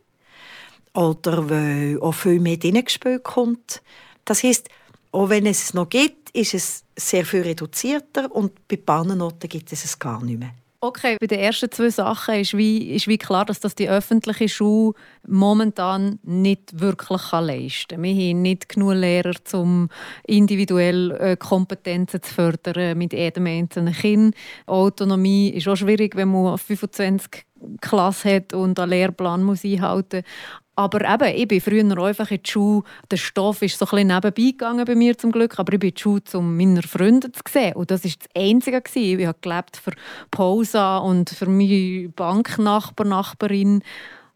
[0.95, 3.83] oder weil auch viel mehr hineingespielt kommt.
[4.25, 4.71] Das heisst,
[5.11, 9.85] auch wenn es noch gibt, ist es sehr viel reduzierter und bei Bahnenorten gibt es
[9.85, 10.55] es gar nicht mehr.
[10.85, 14.49] Okay, bei den ersten zwei Sachen ist wie, ist wie klar, dass das die öffentliche
[14.49, 18.03] Schule momentan nicht wirklich kann leisten kann.
[18.03, 19.88] Wir haben nicht genug Lehrer, um
[20.27, 24.35] individuell äh, Kompetenzen zu fördern mit jedem einzelnen Kind.
[24.66, 27.45] Autonomie ist auch schwierig, wenn man 25
[27.81, 30.62] Klasse hat und einen Lehrplan muss einhalten muss.
[30.75, 32.83] Aber eben, ich bin früher einfach in die Schule.
[33.11, 35.95] Der Stoff ist so ein nebenbei gegangen bei mir zum Glück, aber ich bin in
[35.95, 37.75] die Schule, um meine Freunde zu sehen.
[37.75, 38.83] Und das war das Einzige.
[38.95, 39.93] Ich habe gelebt für
[40.31, 43.83] Pausa und für meine Banknachbar, Nachbarin.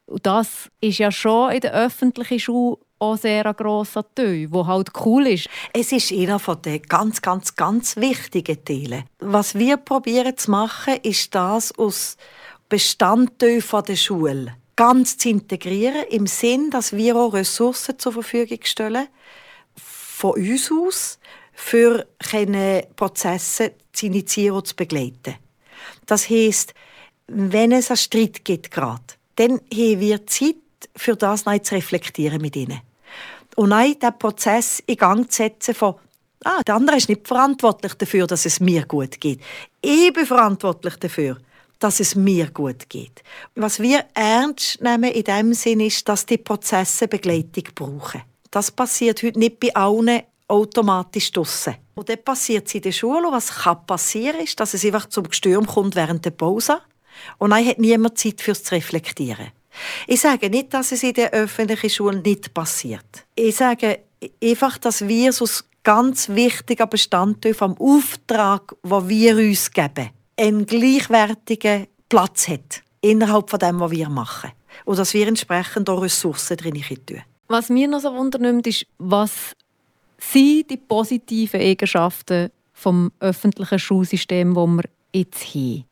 [0.04, 4.66] Und das ist ja schon in der öffentlichen Schule auch sehr ein grosser Teil, der
[4.66, 5.48] halt cool ist.
[5.72, 9.04] Es ist einer von den ganz, ganz, ganz wichtigen Teilen.
[9.18, 12.16] Was wir probieren zu machen, ist das aus
[12.68, 19.08] Bestandteilen der Schule ganz zu integrieren, im Sinn, dass wir auch Ressourcen zur Verfügung stellen,
[19.74, 21.18] von uns aus,
[21.52, 22.06] für
[22.96, 25.36] Prozesse zu initiieren und zu begleiten.
[26.04, 26.74] Das heisst,
[27.26, 30.56] wenn es einen Streit gibt, grad, dann haben wir Zeit,
[30.94, 32.80] für das neu zu reflektieren mit ihnen.
[33.56, 35.96] Und neu den Prozess in Gang zu setzen von
[36.44, 39.40] ah, der andere ist nicht verantwortlich dafür, dass es mir gut geht.
[39.80, 41.38] Ich bin verantwortlich dafür,
[41.78, 43.22] dass es mir gut geht.
[43.54, 48.22] Was wir ernst nehmen in dem Sinn ist, dass die Prozesse Begleitung brauchen.
[48.50, 51.74] Das passiert heute nicht bei allen automatisch draussen.
[51.94, 53.26] Und dann passiert es in der Schule.
[53.26, 56.80] Und was kann passieren, ist, dass es einfach zum Gestürm kommt während der Pause.
[57.38, 59.48] Und dann hat niemand Zeit fürs zu reflektieren.
[60.06, 63.26] Ich sage nicht, dass es in der öffentlichen Schule nicht passiert.
[63.34, 64.00] Ich sage
[64.42, 65.50] einfach, dass wir so ein
[65.82, 73.58] ganz wichtiger Bestandteil vom Auftrag, den wir uns geben, einen gleichwertigen Platz hat innerhalb von
[73.58, 74.52] dem, was wir machen.
[74.84, 77.22] Und dass wir entsprechend auch Ressourcen drin tun.
[77.48, 79.54] Was mir noch so wundernimmt, ist, was
[80.18, 85.84] sind die positiven Eigenschaften vom öffentlichen Schulsystem, das wir jetzt haben?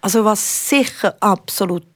[0.00, 1.86] Also was sicher absolut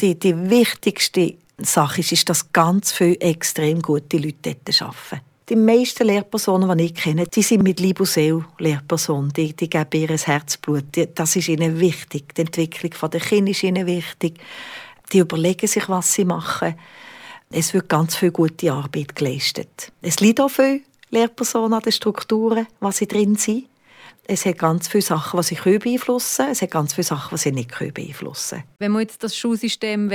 [0.00, 5.25] die, die wichtigste Sache ist, ist, dass ganz viele extrem gute Leute dort arbeiten.
[5.48, 9.32] Die meisten Lehrpersonen, die ich kenne, die sind mit Liebe und Seele Lehrpersonen.
[9.32, 10.86] Die, die geben ihr Herzblut.
[11.14, 12.34] Das ist ihnen wichtig.
[12.34, 14.40] Die Entwicklung der Kinder ist ihnen wichtig.
[15.12, 16.74] Die überlegen sich, was sie machen.
[17.50, 19.92] Es wird ganz viel gute Arbeit geleistet.
[20.02, 23.68] Es liegt auch viel Lehrpersonen an den Strukturen, was sie drin sind.
[24.24, 26.52] Es hat ganz viele Sachen, die sie beeinflussen können.
[26.52, 28.68] Es hat ganz viele Sachen, die sie nicht beeinflussen können.
[28.80, 30.10] Wenn man jetzt das Schulsystem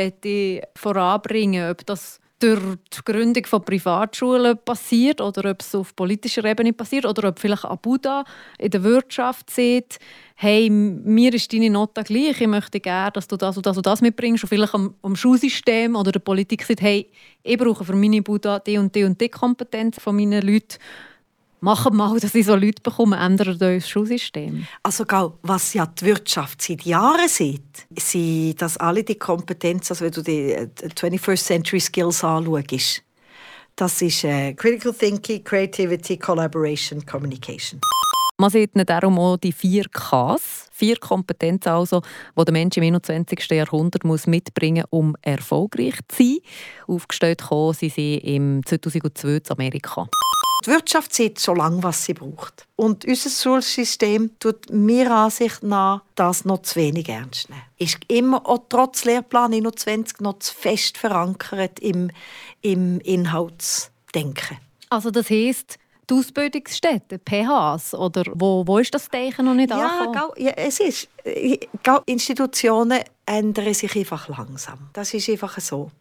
[0.75, 6.43] voranbringen will, ob das durch die Gründung von Privatschulen passiert oder ob es auf politischer
[6.43, 8.23] Ebene passiert oder ob vielleicht Abuda
[8.57, 9.99] in der Wirtschaft sieht,
[10.35, 13.85] hey, mir ist deine Note gleich, ich möchte gerne, dass du das und das und
[13.85, 14.43] das mitbringst.
[14.43, 17.09] Und vielleicht am, am Schulsystem oder der Politik sagt, hey,
[17.43, 20.77] ich brauche für meine Buddha die und die und die Kompetenz von meinen Leuten
[21.63, 24.65] Machen mal, dass ich so Leute bekomme, ändern das Schulsystem.
[24.81, 25.05] Also,
[25.43, 30.23] was ja die Wirtschaft seit Jahren sieht, sind, dass alle die Kompetenzen, also wenn du
[30.23, 33.03] die 21st äh, Century Skills anschaust,
[33.75, 37.79] das ist äh, Critical Thinking, Creativity, Collaboration, Communication.
[38.39, 42.01] Man sieht darum auch die vier Ks, vier Kompetenzen also,
[42.35, 43.51] die der Mensch im 21.
[43.51, 46.37] Jahrhundert muss mitbringen muss, um erfolgreich zu sein.
[46.87, 50.07] Aufgestellt kommen sie sie im 2002 in Amerika.
[50.65, 52.67] Die Wirtschaft sieht so lange, was sie braucht.
[52.75, 57.61] Und unser Schulsystem tut mir Ansicht nach das noch zu wenig ernst nehmen.
[57.77, 62.11] Ist immer auch trotz Lehrplan 21 noch zu fest verankert im,
[62.61, 64.57] im Inhaltsdenken.
[64.89, 70.07] Also das heisst, die Ausbildungsstätten, PHs, oder wo, wo ist das Zeichen noch nicht ja,
[70.37, 71.07] ja, es ist.
[72.05, 74.89] Institutionen ändern sich einfach langsam.
[74.93, 75.91] Das ist einfach so.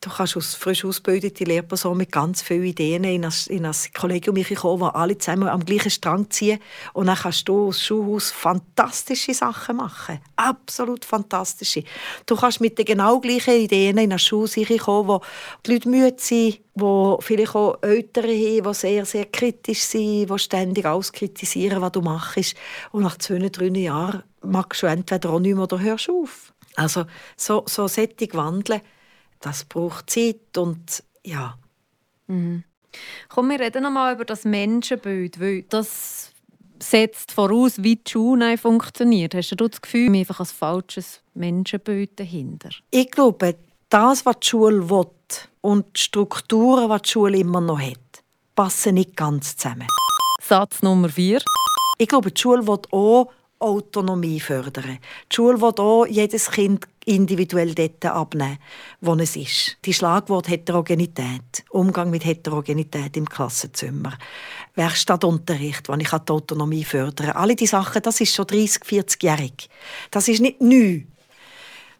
[0.00, 4.36] Du kannst als frisch ausgebildete Lehrperson mit ganz vielen Ideen in ein, in ein Kollegium
[4.54, 6.60] kommen, wo alle zusammen am gleichen Strang ziehen.
[6.92, 10.20] Und dann kannst du als Schulhaus fantastische Sachen machen.
[10.36, 11.82] Absolut fantastische.
[12.26, 15.20] Du kannst mit den genau gleichen Ideen in ein Schulhaus kommen, wo
[15.64, 20.38] die Leute müde sind, wo vielleicht auch Eltern haben, die sehr, sehr kritisch sind, die
[20.38, 22.54] ständig alles kritisieren, was du machst.
[22.92, 26.52] Und nach zwei, drei Jahren magst du entweder auch nicht mehr oder hörst auf.
[26.76, 27.06] Also
[27.36, 28.82] so, so Sättig wandeln,
[29.40, 31.58] das braucht Zeit und ja.
[32.26, 32.64] Mhm.
[33.28, 36.32] Komm, wir reden noch mal über das Menschenbild, weil das
[36.78, 39.34] setzt voraus, wie die Schule funktioniert.
[39.34, 42.70] Hast du das Gefühl, wir einfach ein falsches Menschenbild dahinter?
[42.90, 43.56] Ich glaube,
[43.88, 45.06] das, was die Schule will
[45.60, 48.22] und die Strukturen, die die Schule immer noch hat,
[48.54, 49.88] passen nicht ganz zusammen.
[50.42, 51.40] Satz Nummer vier.
[51.98, 54.98] Ich glaube, die Schule will auch Autonomie fördern.
[55.30, 58.58] Die Schule will auch jedes Kind individuell dort abnehmen,
[59.00, 59.78] wo es ist.
[59.84, 64.12] Die Schlagwort Heterogenität, Umgang mit Heterogenität im Klassenzimmer,
[64.74, 67.36] Werkstattunterricht, wo ich die Autonomie fördern kann.
[67.36, 69.70] Alle diese Sachen, das ist schon 30, 40-jährig.
[70.10, 71.02] Das ist nicht neu.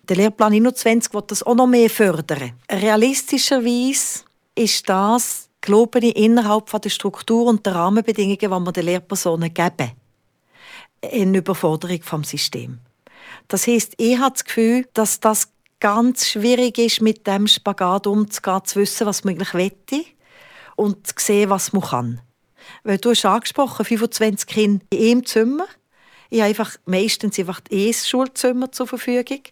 [0.09, 2.53] Der Lehrplan 21 will das auch noch mehr fördern.
[2.71, 9.55] Realistischerweise ist das, glaube ich, innerhalb der Struktur und der Rahmenbedingungen, die wir den Lehrpersonen
[9.55, 9.92] geben
[11.12, 12.79] eine Überforderung vom System.
[13.48, 18.64] Das heißt, ich habe das Gefühl, dass das ganz schwierig ist, mit dem Spagat umzugehen,
[18.64, 20.04] zu wissen, was man eigentlich wette
[20.74, 22.20] und zu sehen, was man kann.
[22.82, 25.66] Weil du hast angesprochen, 25 Kinder in einem Zimmer.
[26.28, 29.42] Ich habe einfach meistens einfach ein Schulzimmer zur Verfügung.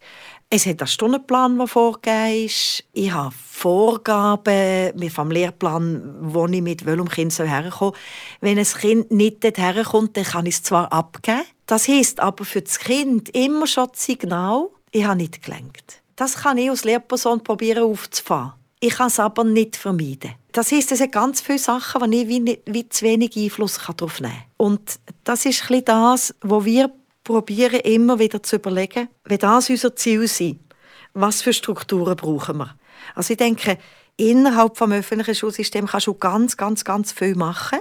[0.50, 2.84] Es hat einen Stundenplan, der vorgegeben ist.
[2.92, 7.92] Ich habe Vorgaben vom Lehrplan, wo ich mit welchem Kind herkommen soll.
[8.40, 11.42] Wenn ein Kind nicht dorthin kommt, dann kann ich es zwar abgeben.
[11.66, 16.02] Das heisst aber für das Kind immer schon das Signal, ich habe nicht gelenkt.
[16.16, 18.52] Das kann ich als Lehrperson probieren aufzufahren.
[18.80, 20.34] Ich kann es aber nicht vermeiden.
[20.52, 24.20] Das heisst, es sind ganz viele Sachen, wo ich wie, wie zu wenig Einfluss darauf
[24.20, 24.44] nehmen kann.
[24.58, 26.92] Und das ist ein das, was wir
[27.24, 30.42] probieren immer wieder zu überlegen, wenn das unser Ziel ist,
[31.14, 32.76] was für Strukturen brauchen wir.
[33.14, 33.78] Also ich denke,
[34.16, 37.78] innerhalb des öffentlichen Schulsystems kannst du ganz, ganz, ganz viel machen.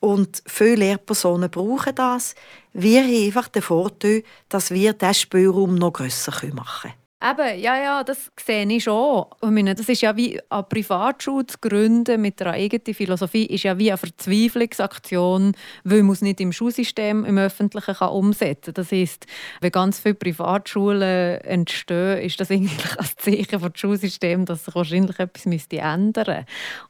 [0.00, 2.34] Und viele Lehrpersonen brauchen das.
[2.72, 7.00] Wir haben einfach den Vorteil, dass wir diesen Spielraum noch grösser machen können.
[7.22, 9.26] Eben, ja, ja, das sehe ich schon.
[9.42, 13.64] Ich meine, das ist ja wie eine Privatschule zu gründen mit einer eigenen Philosophie, ist
[13.64, 15.52] ja wie eine Verzweiflungsaktion,
[15.84, 18.74] weil man es nicht im Schulsystem, im Öffentlichen kann umsetzen kann.
[18.82, 19.26] Das heisst,
[19.60, 24.74] wenn ganz viele Privatschulen entstehen, ist das eigentlich ein Zeichen für das Schulsystem, dass sich
[24.74, 26.46] wahrscheinlich etwas ändern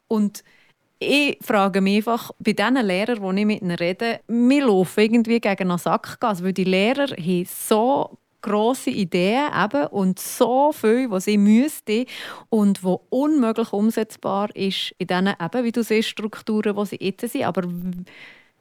[0.07, 0.43] müsste.
[1.03, 5.39] Ich frage mich einfach, bei den Lehrern, die ich mit ihnen rede, wir laufen irgendwie
[5.39, 11.25] gegen einen Sackgas, weil die Lehrer haben so grosse Ideen eben und so viel, was
[11.25, 12.05] sie müssten
[12.49, 17.27] und wo unmöglich umsetzbar ist in diesen, eben, wie du siehst, Strukturen, die sie jetzt
[17.31, 17.45] sind.
[17.45, 17.63] Aber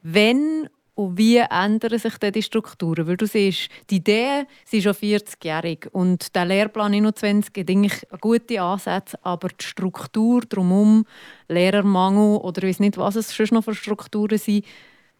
[0.02, 3.06] wenn und wie ändern sich denn die Strukturen?
[3.06, 8.60] Weil du siehst, die Idee sind schon 40-jährig und der Lehrplan 21 hat eigentlich gute
[8.60, 11.06] Ansätze, aber die Struktur drumherum,
[11.48, 14.66] Lehrermangel oder ich weiß nicht, was es schon noch für Strukturen sind,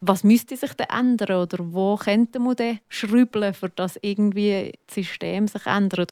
[0.01, 4.95] was müsste sich denn ändern oder wo könnte man denn schrübeln, für das irgendwie das
[4.95, 6.11] System sich ändert?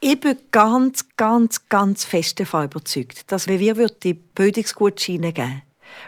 [0.00, 5.62] Ich bin ganz, ganz, ganz fest davon überzeugt, dass wenn wir die Bildungsgutscheine geben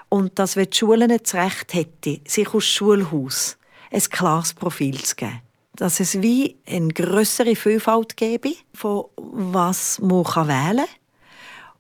[0.09, 3.59] und dass wenn die Schulen das Recht hätten, sich aus Schulhaus
[3.91, 5.43] ein klares Profil zu geben,
[5.77, 10.87] dass es wie eine größere Vielfalt gäbe, von was man wählen kann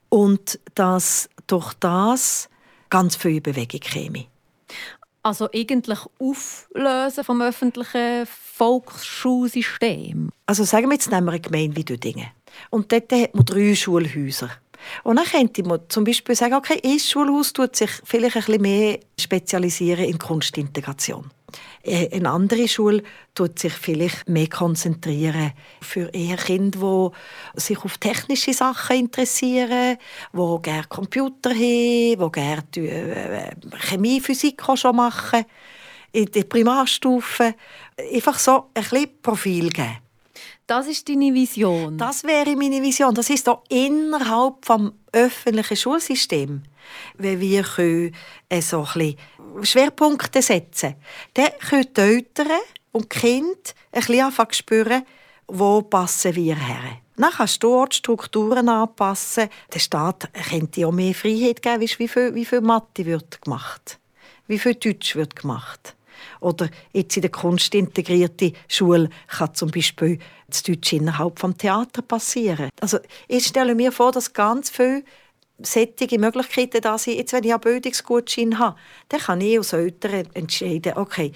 [0.08, 2.48] und dass durch das
[2.90, 4.26] ganz viel Bewegung käme.
[5.22, 10.30] Also eigentlich auflösen vom öffentlichen Volksschulsystem.
[10.46, 12.28] Also sagen wir jetzt nehmen wir eine Gemeinde wie Düdingen.
[12.70, 14.50] Und dort hat man drei Schulhäuser.
[15.02, 18.62] Und dann könnte man zum Beispiel sagen, okay, ein Schulhaus tut sich vielleicht ein bisschen
[18.62, 21.30] mehr spezialisieren in Kunstintegration.
[21.82, 23.02] Äh, eine andere Schule
[23.34, 27.12] tut sich vielleicht mehr konzentrieren für eher Kinder,
[27.56, 29.98] die sich auf technische Sachen interessieren,
[30.32, 35.44] die gerne Computer haben, die gerne äh, Chemie, Physik schon machen,
[36.12, 37.54] in der Primarstufe.
[38.12, 40.03] Einfach so ein bisschen Profil geben.
[40.66, 41.98] Das ist deine Vision?
[41.98, 43.14] Das wäre meine Vision.
[43.14, 46.62] Das ist auch innerhalb des öffentlichen Schulsystems.
[47.18, 48.14] Wenn wir können,
[48.48, 49.16] äh, so ein bisschen
[49.62, 50.94] Schwerpunkte setzen
[51.34, 52.60] dann können die Eltern
[52.92, 53.52] und die Kinder
[53.92, 55.02] ein bisschen spüren,
[55.48, 56.98] wo passen wir her.
[57.16, 59.48] Dann kannst du dort Strukturen anpassen.
[59.72, 63.98] Der Staat könnte auch mehr Freiheit geben, wie viel, wie viel Mathe wird gemacht,
[64.46, 65.94] wie viel Deutsch wird gemacht.
[66.40, 72.70] Oder jetzt in der kunstintegrierten Schule kann zum Beispiel das Deutsch innerhalb vom Theater passieren.
[72.80, 72.98] Also
[73.28, 75.04] ich stelle mir vor, dass ganz viele
[75.58, 77.16] sättige Möglichkeiten da sind.
[77.16, 78.76] Jetzt, wenn ich einen Bildungsgutschein habe,
[79.08, 81.32] dann kann ich als Eltern entscheiden, okay,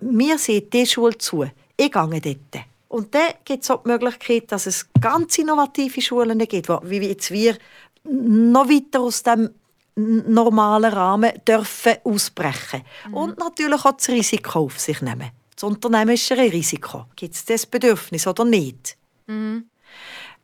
[0.00, 1.44] mir sieht diese Schule zu,
[1.76, 2.64] ich gehe dort.
[2.88, 7.30] Und dann gibt es auch die Möglichkeit, dass es ganz innovative Schulen gibt, wie jetzt
[7.30, 7.56] wir
[8.04, 9.50] noch weiter aus dem
[9.98, 13.14] normalen Rahmen dürfen ausbrechen mhm.
[13.14, 15.30] und natürlich auch das Risiko auf sich nehmen.
[15.54, 17.06] Das unternehmerische Risiko.
[17.16, 18.96] Gibt es das Bedürfnis oder nicht?
[19.26, 19.68] Mhm.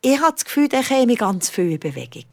[0.01, 2.25] Ich habe das Gefühl, da käme ganz viel in Bewegung.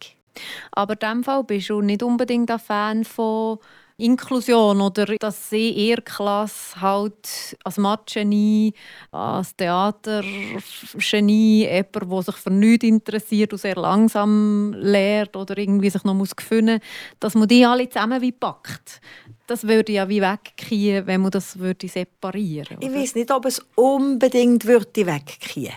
[0.72, 3.60] Aber in diesem Fall bist du nicht unbedingt ein Fan von
[4.02, 8.74] Inklusion oder dass sie ihre Klasse halt als Mathe-Genie,
[9.12, 16.04] als Theater-Genie, jemand, der sich für nichts interessiert und sehr langsam lernt oder irgendwie sich
[16.04, 16.80] noch muss gefunden
[17.20, 19.02] dass man die alle zusammen wie packt.
[19.48, 22.86] Das würde ja wie wegkriegen, wenn man das würde separieren würde.
[22.86, 25.74] Ich weiß nicht, ob es unbedingt würde wegkriegen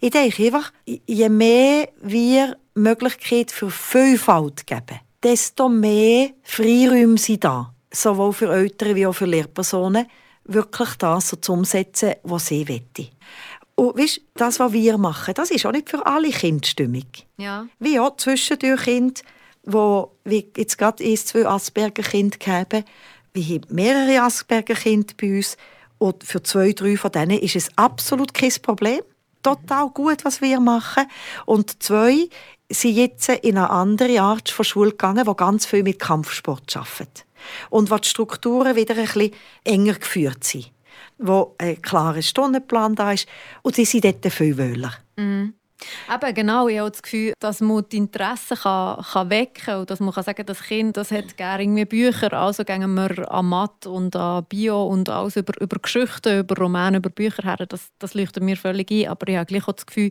[0.00, 7.72] Ich denke einfach, je mehr wir Möglichkeit für Vielfalt geben, desto mehr Freiräume sind da.
[7.92, 10.06] Sowohl für Eltern wie auch für Lehrpersonen,
[10.44, 13.08] wirklich das so zu umsetzen, was sie wollen.
[13.74, 17.26] Und weißt, das, was wir machen, das ist auch nicht für alle Kinder stimmig.
[17.38, 17.66] Ja.
[17.78, 19.20] Wie auch zwischendurch Kinder,
[19.64, 22.84] wo wie jetzt gerade ein, zwei Asperger-Kinder haben,
[23.32, 25.56] wir haben mehrere Asperger-Kinder bei uns
[25.98, 29.00] und für zwei, drei von denen ist es absolut kein Problem.
[29.42, 31.04] Total gut, was wir machen.
[31.46, 32.28] Und zwei
[32.70, 37.26] sind jetzt in eine andere Art von Schule gegangen, die ganz viel mit Kampfsport arbeitet.
[37.70, 39.32] Und wo die Strukturen wieder ein bisschen
[39.64, 40.70] enger geführt sind.
[41.18, 43.28] Wo ein klarer Stundenplan da ist.
[43.62, 44.92] Und sie sind dort viel wöhler.
[45.16, 45.54] Mhm.
[46.12, 46.68] Eben, genau.
[46.68, 49.80] Ich habe das Gefühl, dass man die Interessen kann, kann wecken kann.
[49.80, 52.32] Und dass man kann sagen kann, das Kind das hat gerne Bücher.
[52.32, 56.98] Also gehen wir an Mathe und an Bio und alles über, über Geschichten, über Romane,
[56.98, 57.66] über Bücher her.
[57.68, 59.08] Das, das leuchtet mir völlig ein.
[59.08, 60.10] Aber ich habe gleich auch das Gefühl,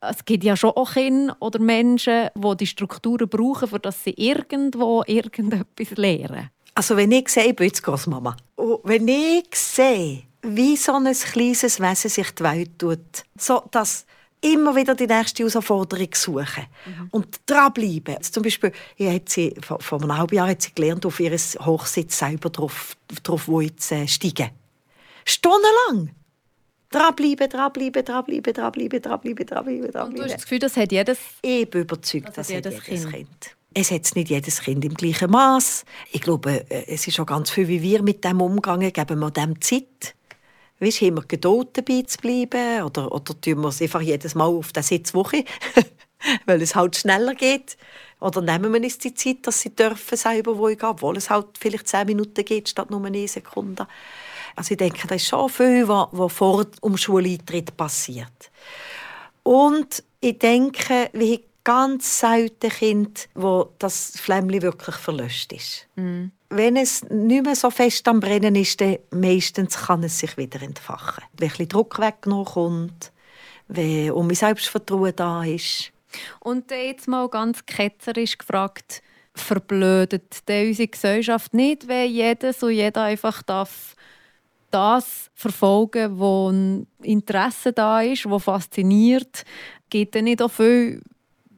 [0.00, 4.14] es gibt ja schon auch Kinder oder Menschen, die die Strukturen brauchen, für dass sie
[4.16, 6.50] irgendwo irgendetwas lernen.
[6.74, 8.36] Also wenn ich sehe, ich bin jetzt Großmama.
[8.56, 14.06] Und wenn ich sehe, wie so ein kleines Wesen sich die Welt tut, so dass
[14.40, 17.08] immer wieder die nächste Herausforderung suchen mhm.
[17.10, 18.22] und dranbleiben.
[18.22, 22.18] Zum Beispiel, hat sie, vor, vor einem halben Jahr hat sie gelernt, auf ihr Hochsitz
[22.18, 24.50] selber drauf, drauf wo jetzt, äh, steigen.
[25.24, 26.14] Stundenlang.
[26.90, 30.08] Dranbleiben, dranbleiben, dranbleiben, dranbleiben, dranbleiben, dranbleiben, dranbleiben.
[30.08, 31.18] Und du hast das Gefühl, das hat jedes...
[31.42, 33.14] Ich bin überzeugt, das, das hat jedes, jedes kind.
[33.14, 33.56] kind.
[33.72, 35.84] Es hat nicht jedes Kind im gleichen Maß.
[36.10, 39.30] Ich glaube, äh, es ist schon ganz viel, wie wir mit dem umgehen, geben wir
[39.30, 40.16] dem Zeit
[40.80, 44.46] weißt, haben wir Geduld dabei zu bleiben oder, oder tun wir es einfach jedes Mal
[44.46, 45.44] auf der Sitzwoche,
[46.46, 47.76] weil es halt schneller geht.
[48.20, 51.88] Oder nehmen wir uns die Zeit, dass sie dürfen selber gehen, obwohl es halt vielleicht
[51.88, 53.86] zehn Minuten geht, statt nur eine Sekunde.
[54.56, 58.50] Also ich denke, das ist schon viel, was, vor dem Schuleintritt passiert.
[59.42, 65.86] Und ich denke, wir ganz selten Kind, wo das Flämmchen wirklich verlöscht ist.
[65.96, 66.26] Mm.
[66.50, 70.60] Wenn es nicht mehr so fest am Brennen ist, dann meistens kann es sich wieder
[70.62, 71.24] entfachen.
[71.38, 73.12] Wenn ein Druck weggenommen kommt,
[73.68, 75.92] wenn um mein Selbstvertrauen da ist.
[76.40, 79.00] Und jetzt mal ganz ketzerisch gefragt,
[79.32, 83.94] verblödet unsere Gesellschaft nicht, wenn jeder so jeder einfach darf
[84.70, 89.44] das verfolgen, wo ein Interesse da ist, wo fasziniert,
[89.88, 91.02] geht dann nicht auch viel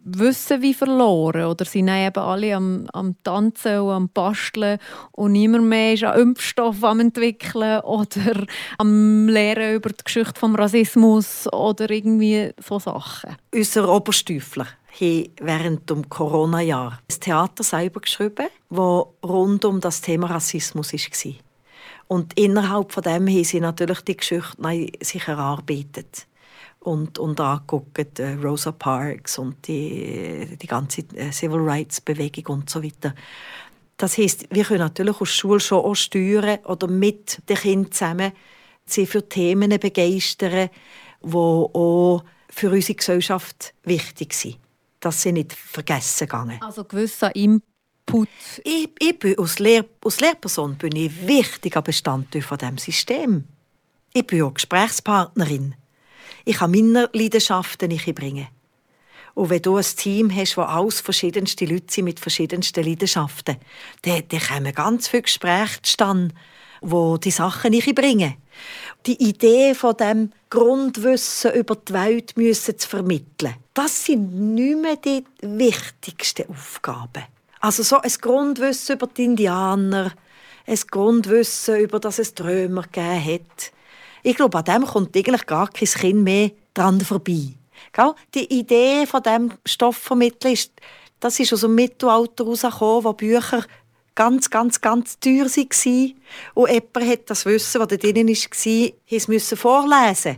[0.04, 4.78] Wissen wie verloren oder sind eben alle am, am Tanzen und am Basteln
[5.12, 8.46] und niemand mehr ist an Impfstoff am entwickeln oder
[8.78, 13.36] am Lehren über die Geschichte des Rassismus oder irgendwie so Sachen.
[13.54, 14.66] Unser Oberstüfler
[15.00, 21.32] haben während dem Corona-Jahr das Theater selber geschrieben, das rund um das Thema Rassismus war.
[22.08, 26.26] Und innerhalb von dem haben sie natürlich die Geschichte sich erarbeitet
[26.82, 32.70] und, und angeguckt, äh, Rosa Parks und die, die ganze äh, Civil Rights Bewegung und
[32.70, 33.14] so weiter.
[33.96, 38.32] Das heißt, wir können natürlich aus Schule schon auch steuern oder mit den Kindern zusammen
[38.84, 40.70] sie für Themen begeistern,
[41.22, 44.58] die auch für unsere Gesellschaft wichtig sind.
[44.98, 46.58] Dass sie nicht vergessen gehen.
[46.60, 48.28] Also gewisser Input.
[48.64, 53.44] Ich, ich bin als, Lehr als Lehrperson bin ich wichtiger Bestandteil von dem System.
[54.12, 55.74] Ich bin auch Gesprächspartnerin
[56.44, 58.48] ich kann meine Leidenschaften bringen.
[59.34, 63.56] Und wenn du ein Team hast, wo alles verschiedenste Leute sind mit verschiedensten Leidenschaften,
[64.02, 66.34] dann, dann kommen ganz viele Gespräche zustande,
[66.82, 68.34] wo die Sachen bringen.
[69.06, 74.96] Die Idee von dem Grundwissen über die Welt müssen zu vermitteln, das sind nicht mehr
[74.96, 77.24] die wichtigsten Aufgaben.
[77.60, 80.12] Also so ein Grundwissen über die Indianer,
[80.66, 83.72] ein Grundwissen, über das es Trömer gegeben hat.
[84.22, 87.48] Ich glaube, an dem kommt eigentlich gar kein Kind mehr dran vorbei.
[88.34, 90.72] Die Idee von dem Stoffvermitteln ist,
[91.20, 93.64] das ist aus dem Mittelalter herausgekommen, wo Bücher
[94.14, 96.14] ganz, ganz, ganz teuer waren.
[96.54, 100.36] Und jemand hat das Wissen, das da drin war, müssen vorlesen.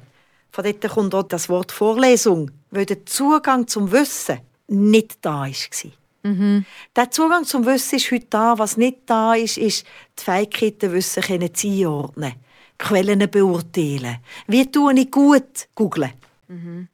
[0.50, 5.50] Von dort kommt auch das Wort Vorlesung, weil der Zugang zum Wissen nicht da war.
[6.22, 6.64] Mhm.
[6.96, 8.58] Der Zugang zum Wissen ist heute da.
[8.58, 9.84] Was nicht da ist, ist
[10.18, 12.34] die Fähigkeit, das Wissen einordnen
[12.78, 14.18] Quellen beurteilen.
[14.46, 15.68] Wie tue ich gut?
[15.74, 16.12] Googlen.
[16.48, 16.88] Mhm.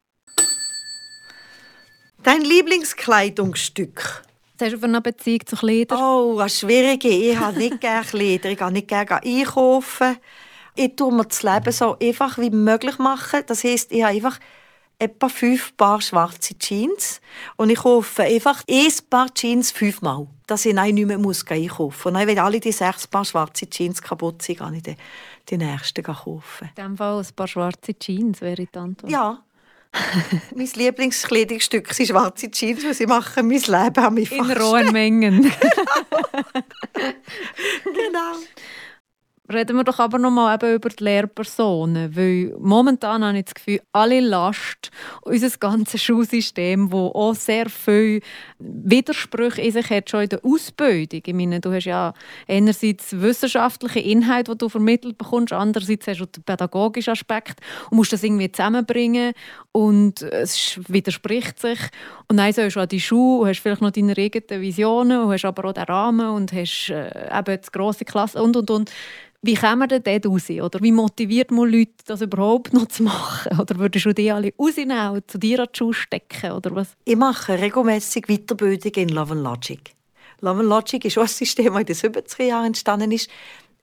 [2.22, 4.22] Dein Lieblingskleidungsstück?
[4.58, 5.98] Was hast du für eine Beziehung zu Kleidern?
[5.98, 7.04] Oh, was schwierig.
[7.04, 8.50] Ich habe nicht gerne Kleider.
[8.50, 10.18] Ich gehe nicht gerne einkaufen.
[10.74, 13.42] Ich tue mir das Leben so einfach wie möglich machen.
[13.46, 14.38] Das heisst, ich habe einfach
[14.98, 17.22] etwa fünf Paar schwarze Jeans
[17.56, 22.20] und ich kaufe einfach ein Paar Jeans fünfmal, dass ich nicht mehr muss einkaufen muss.
[22.20, 24.96] Und wenn alle die sechs Paar schwarze Jeans kaputt sind, kann ich die,
[25.48, 26.42] die nächsten kaufen.
[26.60, 29.10] In diesem Fall ein paar schwarze Jeans wäre die Antwort.
[29.10, 29.42] Ja,
[30.54, 35.42] mein Lieblingskleidungsstück sind schwarze Jeans, weil sie machen mein Leben an mich In rohen Mengen.
[37.84, 38.34] genau.
[39.52, 43.54] Reden wir doch aber noch mal eben über die Lehrpersonen, weil momentan habe ich das
[43.54, 44.92] Gefühl, alle Last,
[45.22, 48.20] unser ganzes Schulsystem, das auch sehr viel
[48.60, 51.22] Widersprüche in sich hat, schon in der Ausbildung.
[51.26, 52.14] Ich meine, du hast ja
[52.46, 58.12] einerseits wissenschaftliche Inhalte, die du vermittelt bekommst, andererseits hast du den pädagogischen Aspekt und musst
[58.12, 59.32] das irgendwie zusammenbringen
[59.72, 61.80] und es widerspricht sich.
[62.28, 65.68] Und dann sollst du an die Schule, hast vielleicht noch deine eigenen Visionen, hast aber
[65.68, 68.92] auch den Rahmen und hast äh, eben die grosse Klasse und, und, und.
[69.42, 70.50] Wie kommen denn raus?
[70.50, 73.58] Oder wie motiviert man Leute, das überhaupt noch zu machen?
[73.58, 76.52] Oder würdest du die alle rausnehmen zu dir an die Schule stecken?
[76.52, 76.88] Oder was?
[77.06, 79.94] Ich mache regelmäßig Weiterbildung in Love and Logic.
[80.42, 83.30] Love and Logic ist auch ein System, das in den 70er Jahren entstanden ist,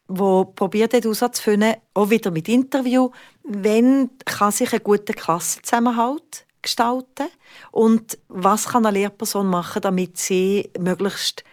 [0.08, 3.10] wo probiert hat herauszufinden, auch wieder mit Interview,
[3.44, 7.30] wenn kann sich ein guter Klassenzusammenhalt gestalten
[7.72, 11.44] und was kann eine Lehrperson machen, damit sie möglichst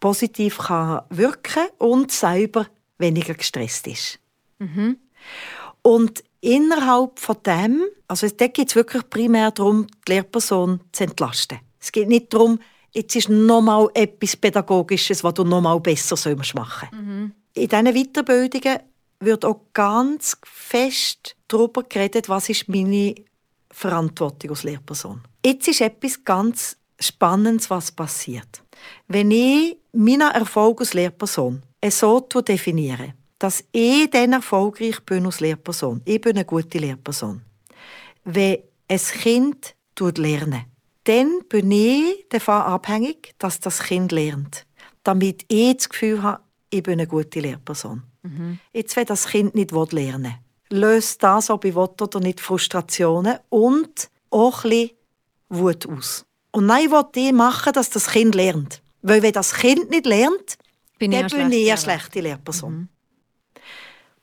[0.00, 2.66] positiv kann wirken und selber
[3.00, 4.18] weniger gestresst ist.
[4.58, 4.98] Mhm.
[5.82, 11.58] Und innerhalb von dem, also da geht es wirklich primär darum, die Lehrperson zu entlasten.
[11.78, 12.60] Es geht nicht darum,
[12.92, 16.92] jetzt ist nochmal etwas Pädagogisches, was du nochmal besser machen sollst.
[16.92, 17.32] Mhm.
[17.54, 18.78] In diesen Weiterbildungen
[19.20, 23.14] wird auch ganz fest darüber geredet, was ist meine
[23.70, 25.22] Verantwortung als Lehrperson.
[25.44, 28.62] Jetzt ist etwas ganz Spannendes, was passiert.
[29.08, 36.02] Wenn ich meinen Erfolg als Lehrperson so definiere, dass ich dann erfolgreich bin als Lehrperson.
[36.04, 37.40] Ich bin eine gute Lehrperson.
[38.24, 38.58] Wenn
[38.88, 40.66] ein Kind lernt,
[41.04, 44.66] dann bin ich davon abhängig, dass das Kind lernt.
[45.02, 48.02] Damit ich das Gefühl habe, ich bin eine gute Lehrperson.
[48.22, 48.58] Mhm.
[48.72, 50.34] Jetzt, wenn das Kind nicht lernen
[50.70, 54.90] will, löst das, ob ich will oder nicht, Frustrationen und auch ein bisschen
[55.48, 56.24] Wut aus.
[56.52, 58.82] Und nein, will ich machen, dass das Kind lernt.
[59.02, 60.58] Weil wenn das Kind nicht lernt,
[61.00, 62.72] bin dann ich bin ich eine schlechte Lehrperson.
[62.72, 62.88] Mhm.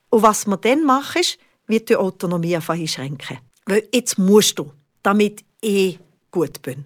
[0.09, 3.39] Und was wir dann machen, ist, wird die Autonomie einfach einschränken.
[3.65, 4.71] Weil jetzt musst du,
[5.03, 5.99] damit ich
[6.32, 6.86] gut bin.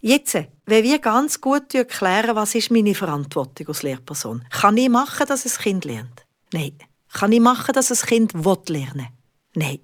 [0.00, 5.26] Jetzt, wenn wir ganz gut erklären, was ist meine Verantwortung als Lehrperson, kann ich machen,
[5.26, 6.26] dass ein Kind lernt?
[6.52, 6.76] Nein.
[7.12, 9.06] Kann ich machen, dass ein Kind lernen will?
[9.54, 9.80] Nein.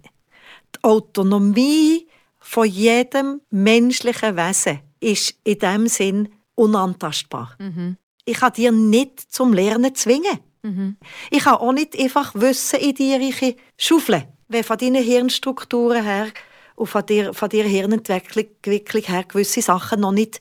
[0.75, 2.09] Die Autonomie
[2.39, 7.57] von jedem menschlichen Wesen ist in diesem Sinn unantastbar.
[7.59, 10.39] Mhm ich kann dir nicht zum Lernen zwingen.
[10.63, 10.97] Mhm.
[11.31, 16.29] Ich kann auch nicht einfach Wissen in dir schaufeln, wenn von deinen Hirnstrukturen her
[16.75, 20.41] und von, dir, von deiner Hirnentwicklung her gewisse Sachen noch nicht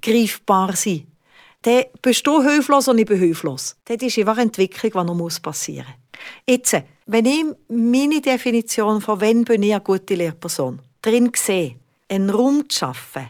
[0.00, 1.06] greifbar sind.
[1.62, 3.76] Dann bist du hilflos und ich bin hilflos.
[3.84, 6.42] Das ist einfach eine Entwicklung, die noch passieren muss.
[6.46, 11.76] Jetzt, wenn ich meine Definition von «Wenn bin ich eine gute Lehrperson» drin sehe,
[12.08, 13.28] einen Raum zu schaffen,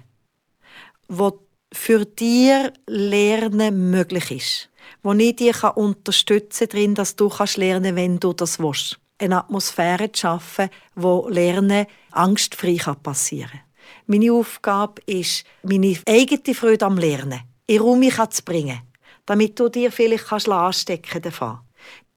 [1.08, 1.38] wo
[1.72, 4.68] für dir Lernen möglich ist.
[5.02, 8.98] Wo ich dich unterstützen kann, dass du lernen kannst, wenn du das willst.
[9.18, 13.60] Eine Atmosphäre zu schaffen, wo Lernen angstfrei passieren kann.
[14.06, 18.80] Meine Aufgabe ist, meine eigene Freude am Lernen in Raum zu bringen,
[19.26, 21.60] damit du dir vielleicht kannst anstecken davon.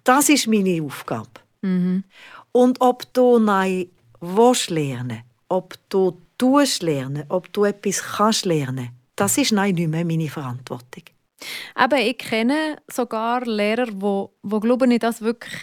[0.03, 1.30] Das ist meine Aufgabe.
[1.62, 2.03] Mhm.
[2.51, 3.88] Und ob du nein
[4.20, 9.89] willst lernen, ob du tust lernen, ob du etwas kannst lernen, das ist nein nicht
[9.89, 11.03] mehr meine Verantwortung.
[11.74, 15.53] Aber ich kenne sogar Lehrer, die, die glauben, ich das wirklich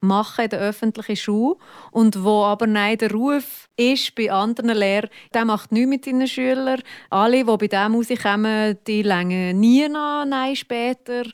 [0.00, 1.56] machen in der öffentlichen Schule
[1.90, 6.26] und wo aber nein, der Ruf ist bei anderen Lehrern, der macht nichts mit seinen
[6.26, 6.82] Schülern.
[7.08, 11.24] Alle, die bei dem rauskommen, die längen nie nach, nein, später.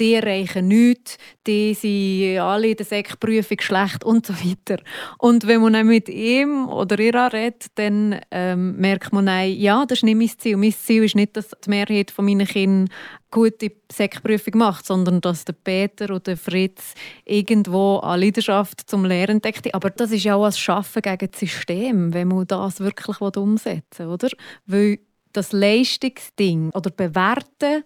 [0.00, 4.82] Die erreichen nichts, die sind alle in der Sekprüfung schlecht und so weiter.
[5.18, 9.86] Und wenn man dann mit ihm oder ihr redet, dann ähm, merkt man, nein, ja,
[9.86, 10.56] das ist nicht mein Ziel.
[10.56, 12.92] Mein Ziel ist nicht, dass die Mehrheit meiner Kinder
[13.34, 19.74] gute Sekprüfung macht, sondern dass der Peter oder Fritz irgendwo eine Leidenschaft zum Lehren entdeckt.
[19.74, 23.82] Aber das ist ja auch ein Schaffen gegen das System, wenn man das wirklich umsetzen
[23.98, 24.28] will, oder?
[24.66, 24.98] Weil
[25.32, 27.82] das Leistungsding oder Bewerten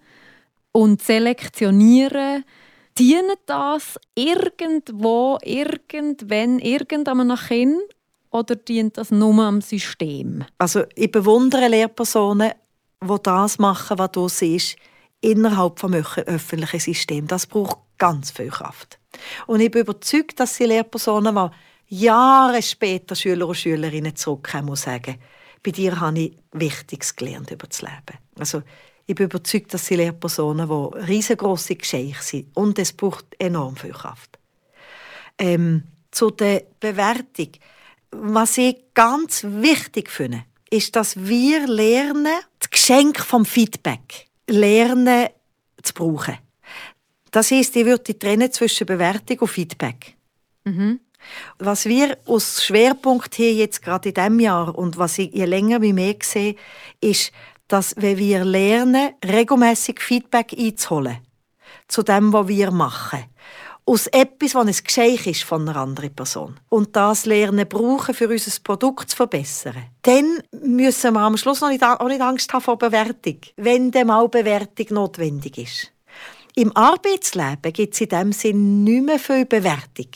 [0.72, 2.44] und Selektionieren
[2.98, 7.80] dient das irgendwo, irgendwann, irgendwann nach Kind
[8.30, 10.44] oder dient das nur am System?
[10.58, 12.52] Also ich bewundere Lehrpersonen,
[13.02, 14.76] die das machen, was du siehst,
[15.20, 17.28] innerhalb des öffentlichen Systems.
[17.28, 18.98] Das braucht ganz viel Kraft.
[19.46, 21.50] Und ich bin überzeugt, dass die Lehrpersonen,
[21.90, 25.16] die Jahre später Schüler und Schülerinnen zurückkommen und sagen,
[25.62, 28.18] bei dir habe ich Wichtiges gelernt über das Leben.
[28.38, 28.62] Also
[29.06, 32.54] ich bin überzeugt, dass sie Lehrpersonen, die riesengroße Geschenke sind.
[32.54, 34.38] Und es braucht enorm viel Kraft.
[35.38, 37.52] Ähm, zu der Bewertung.
[38.10, 45.28] Was ich ganz wichtig finde, ist, dass wir lernen, das Geschenk vom Feedback lernen
[45.82, 46.38] zu brauchen.
[47.30, 50.16] Das heisst, ich würde trennen zwischen Bewertung und Feedback.
[50.64, 51.00] Mhm.
[51.58, 55.82] Was wir aus Schwerpunkt hier jetzt gerade in diesem Jahr und was ich je länger
[55.82, 56.56] wie mehr sehe,
[57.00, 57.32] ist,
[57.66, 61.18] dass wenn wir lernen, regelmäßig Feedback einzuholen
[61.86, 63.24] zu dem, was wir machen,
[63.88, 68.28] aus etwas, was ein Geschenk ist von einer anderen Person und das Lernen brauchen, für
[68.28, 72.60] unser Produkt zu verbessern, dann müssen wir am Schluss noch nicht, auch nicht Angst haben
[72.60, 75.92] vor Bewertung, wenn dann mal Bewertung notwendig ist.
[76.54, 80.08] Im Arbeitsleben gibt es in diesem Sinn nicht mehr viel Bewertung.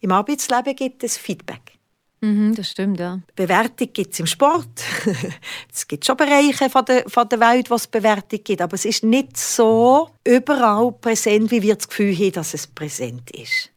[0.00, 1.79] Im Arbeitsleben gibt es Feedback.
[2.22, 3.20] Mhm, das stimmt, ja.
[3.34, 4.82] Bewertung gibt es im Sport.
[5.74, 8.84] es gibt schon Bereiche von der, von der Welt, wo es Bewertung gibt, aber es
[8.84, 13.70] ist nicht so überall präsent, wie wir das Gefühl haben, dass es präsent ist.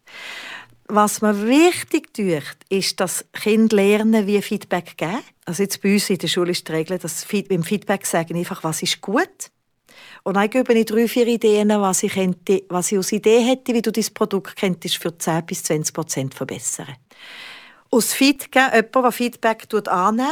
[0.89, 5.20] Was mir wichtig tut, ist, dass Kinder lernen, wie Feedback geben.
[5.46, 8.64] Also jetzt bei uns in der Schule ist die Regel, dass beim Feedback sagen einfach,
[8.66, 9.52] was ist gut.
[10.24, 13.74] Und dann gebe ich drei, vier Ideen, was ich, könnte, was ich als Idee hätte,
[13.74, 16.96] wie du dein Produkt könntest für 10 bis 20 Prozent verbessern
[17.94, 20.32] aus Feedback, jemand, der Feedback annimmt,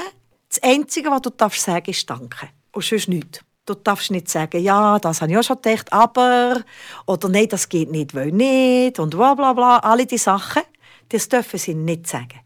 [0.50, 2.50] das Einzige, was du darfst sagen ist Danke.
[2.72, 3.42] Und sonst nichts.
[3.66, 6.64] Du darfst nicht sagen, ja, das habe ich auch schon gedacht, aber,
[7.06, 9.78] oder nein, das geht nicht, weil nicht, und bla bla bla.
[9.78, 10.64] Alle diese Sachen,
[11.10, 12.40] das dürfen sie nicht sagen.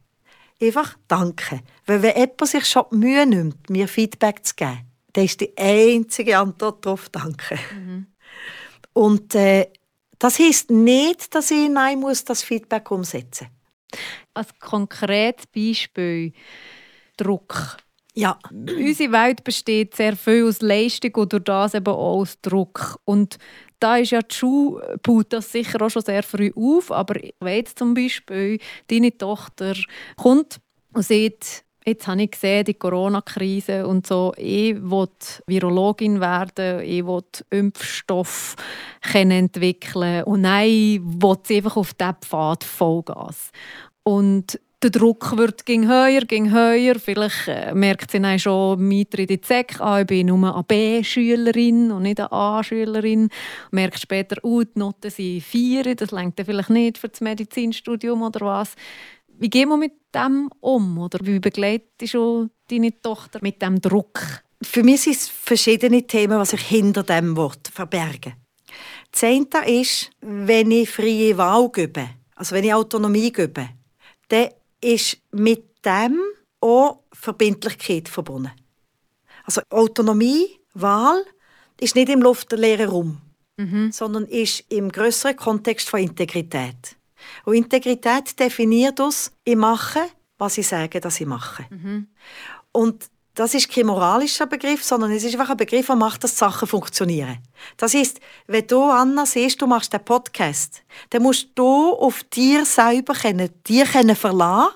[0.61, 1.61] Einfach Danke.
[1.85, 5.57] Weil wenn jemand sich schon die Mühe nimmt, mir Feedback zu geben, dann ist die
[5.57, 7.57] einzige Antwort darauf Danke.
[7.73, 8.07] Mhm.
[8.91, 9.71] Und äh,
[10.19, 13.47] das heisst nicht, dass ich nein muss das Feedback umsetzen
[14.35, 16.33] als konkretes Beispiel
[17.17, 17.77] Druck.
[18.13, 18.39] Ja.
[18.51, 22.97] Unsere Welt besteht sehr viel aus Leistung und durch das eben auch aus Druck.
[23.03, 23.37] Und
[23.79, 27.57] da ist ja die Schule baut das sicher auch schon sehr früh auf, aber wenn
[27.57, 29.75] jetzt zum Beispiel deine Tochter
[30.15, 30.59] kommt
[30.93, 34.33] und sieht, Jetzt habe ich gesehen, die Corona-Krise und so.
[34.37, 35.07] Ich will
[35.45, 37.21] Virologin werden, ich will
[37.51, 38.55] Impfstoff
[39.13, 43.51] entwickeln und nein, ich will einfach auf diesen Pfad Vollgas.
[44.07, 46.99] Und der Druck wird ging höher, ging höher.
[46.99, 50.63] Vielleicht äh, merkt sie dann schon mit in die Zeck, ah, ich bin nur eine
[50.63, 53.29] B-Schülerin und nicht eine A-Schülerin.
[53.71, 58.45] Merkt später, oh, die Noten sind vier, das lenkt vielleicht nicht für das Medizinstudium oder
[58.45, 58.75] was.
[59.39, 60.99] Wie gehen wir mit dem um?
[60.99, 64.19] Oder wie begleitest du deine Tochter mit dem Druck?
[64.61, 68.33] Für mich sind es verschiedene Themen, die sich hinter dem Wort verbergen.
[69.11, 73.69] Das eine ist, wenn ich freie Wahl gebe, also wenn ich Autonomie gebe,
[74.29, 74.49] dann
[74.81, 76.19] ist mit dem
[76.61, 78.51] auch Verbindlichkeit verbunden.
[79.43, 81.23] Also Autonomie, Wahl,
[81.79, 83.21] ist nicht im luftleeren Raum,
[83.57, 83.91] mhm.
[83.91, 86.95] sondern ist im größeren Kontext von Integrität.
[87.43, 90.01] Und Integrität definiert uns, ich mache,
[90.37, 91.65] was ich sage, dass ich mache.
[91.69, 92.07] Mhm.
[92.71, 96.37] Und das ist kein moralischer Begriff, sondern es ist einfach ein Begriff, der macht, dass
[96.37, 97.37] Sachen funktionieren.
[97.77, 102.65] Das heißt, wenn du, Anna, siehst, du machst einen Podcast, dann musst du auf dir
[102.65, 104.73] selber können, dir können verlassen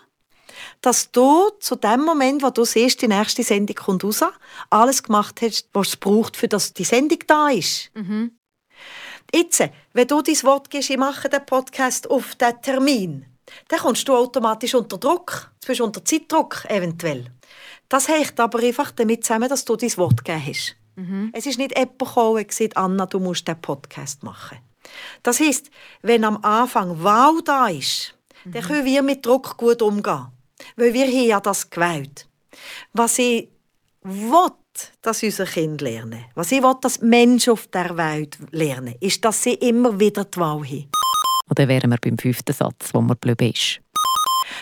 [0.82, 4.24] dass du zu dem Moment, wo du siehst, die nächste Sendung kommt raus,
[4.70, 7.91] alles gemacht hast, was es braucht, für dass die Sendung da ist.
[7.95, 8.32] Mhm.
[9.34, 13.26] Jetzt, wenn du dein Wort gibst, ich mache den Podcast auf den Termin,
[13.68, 15.51] dann kommst du automatisch unter Druck.
[15.62, 17.26] Du bist unter Zeitdruck eventuell.
[17.90, 20.76] Das hängt aber einfach damit zusammen, dass du dein Wort gegeben hast.
[20.96, 21.32] Mhm.
[21.34, 24.60] Es ist nicht jemand gekommen und gesagt, Anna, du musst den Podcast machen.
[25.24, 25.70] Das heißt,
[26.04, 28.16] wenn am Anfang Wow da ist,
[28.46, 28.52] mhm.
[28.52, 30.28] dann können wir mit Druck gut umgehen.
[30.76, 32.28] Weil wir haben ja das gewählt.
[32.94, 33.50] Was ich
[34.04, 34.52] will,
[35.02, 39.44] dass unsere Kinder lernen, was ich will, dass Menschen auf der Welt lernen, ist, dass
[39.44, 40.90] sie immer wieder die Wahl haben.
[41.48, 43.82] Und dann wären wir beim fünften Satz, wo man blöd ist.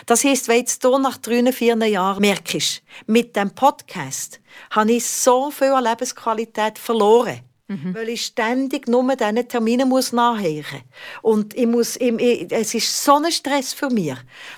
[0.06, 4.40] Das heisst, wenn jetzt du nach drei, vier Jahren merkst, mit dem Podcast
[4.70, 7.40] habe ich so viel an Lebensqualität verloren.
[7.70, 7.94] Mhm.
[7.94, 10.82] Weil ich ständig nur diesen Terminen muss nachhören
[11.20, 14.14] Und ich muss, ich, es ist so ein Stress für mich,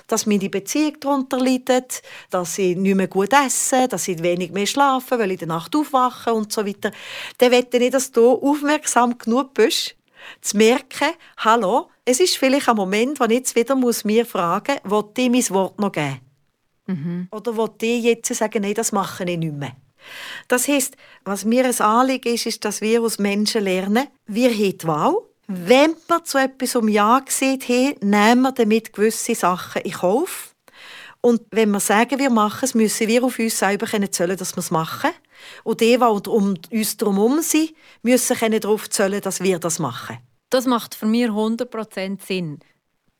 [0.07, 4.65] dass meine Beziehung darunter leidet, dass ich nicht mehr gut esse, dass ich wenig mehr
[4.65, 6.91] schlafe, weil ich in der Nacht aufwache und so weiter.
[7.37, 9.97] Dann möchte ich, dass du aufmerksam genug bist,
[10.41, 14.77] zu merken, hallo, es ist vielleicht ein Moment, wo ich jetzt wieder muss mir fragen
[14.83, 16.19] muss, will ich mein Wort noch geben?
[16.87, 17.27] Mhm.
[17.31, 19.75] Oder will ich jetzt sagen, nein, das mache ich nicht mehr?
[20.47, 24.77] Das heisst, was mir ein Anliegen ist, ist, dass wir als Menschen lernen, wir haben
[24.77, 25.15] die Wahl.
[25.47, 30.50] Wenn wir zu etwas um Ja gesehen haben, nehmen wir damit gewisse Sachen in Kauf.
[31.21, 34.59] Und wenn wir sagen, wir machen es, müssen wir auf uns selber zählen, dass wir
[34.59, 35.11] es machen.
[35.63, 40.17] Und die, die um uns herum sind, müssen darauf zählen, dass wir das machen.
[40.49, 42.59] Das macht für mich 100% Sinn.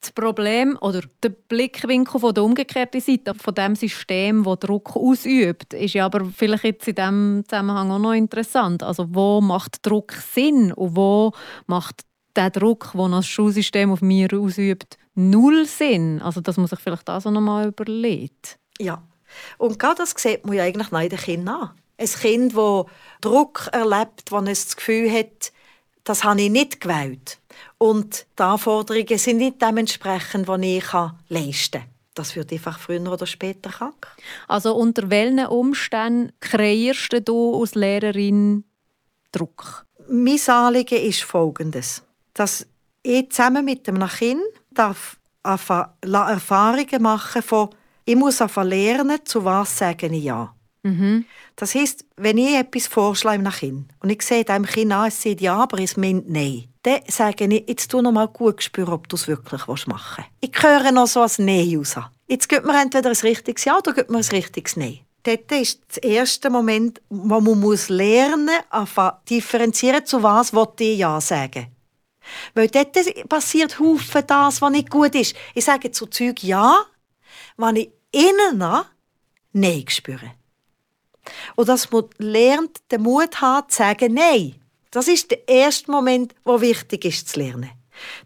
[0.02, 5.76] Das Problem oder der Blickwinkel von der umgekehrten Seite, von dem System, das Druck ausübt,
[5.76, 8.82] ist ja aber vielleicht jetzt in diesem Zusammenhang auch noch interessant.
[8.82, 11.34] Also wo macht Druck Sinn und wo
[11.68, 12.02] macht
[12.36, 16.22] der Druck, den das Schulsystem auf mir ausübt, null Sinn?
[16.22, 18.58] Also dass man sich vielleicht das auch noch mal überlegt.
[18.80, 19.04] Ja,
[19.58, 21.70] und gerade das sieht man ja eigentlich bei den Kindern an.
[21.98, 22.86] Ein Kind, das
[23.22, 25.52] Druck erlebt, das das Gefühl hat,
[26.04, 27.40] das habe ich nicht gewählt.
[27.78, 30.94] Und die Anforderungen sind nicht dementsprechend, die ich
[31.30, 31.90] leisten kann.
[32.14, 34.08] Das wird einfach früher oder später krank.
[34.48, 38.66] Also unter welchen Umständen kreierst du als Lehrerin
[39.32, 39.86] Druck?
[40.10, 42.04] Mein Anliegen ist folgendes.
[42.34, 42.68] Dass
[43.04, 44.42] ich zusammen mit dem Kind
[45.44, 47.70] Erfahrungen machen von
[48.06, 50.54] ich muss lernen, zu was sage ich ja.
[50.84, 51.26] Mhm.
[51.56, 55.22] Das heisst, wenn ich etwas vorschlage nach Kind und ich sehe dem Kind an, es
[55.22, 58.94] sagt ja, aber es meint nein, dann sage ich, jetzt tu noch mal gut spüren,
[58.94, 60.56] ob du es wirklich machen willst.
[60.58, 61.96] Ich höre noch so ein Nein raus.
[62.28, 65.00] Jetzt gibt mir entweder ein richtiges Ja oder gibt mir ein richtiges Nein.
[65.24, 71.22] Dort ist der erste Moment, wo man muss lernen muss, differenzieren, zu was ich Ja
[71.22, 71.68] sagen
[72.54, 72.96] Weil dort
[73.30, 75.36] passiert Haufen das, was nicht gut ist.
[75.56, 76.86] Ich sage zu Zeug Ja,
[77.58, 78.64] wenn ich innen
[79.54, 80.32] Nein spüre.
[81.56, 84.56] Und dass man lernt, den Mut hat, zu sagen Nein.
[84.92, 87.72] Das ist der erste Moment, wo wichtig ist zu lernen.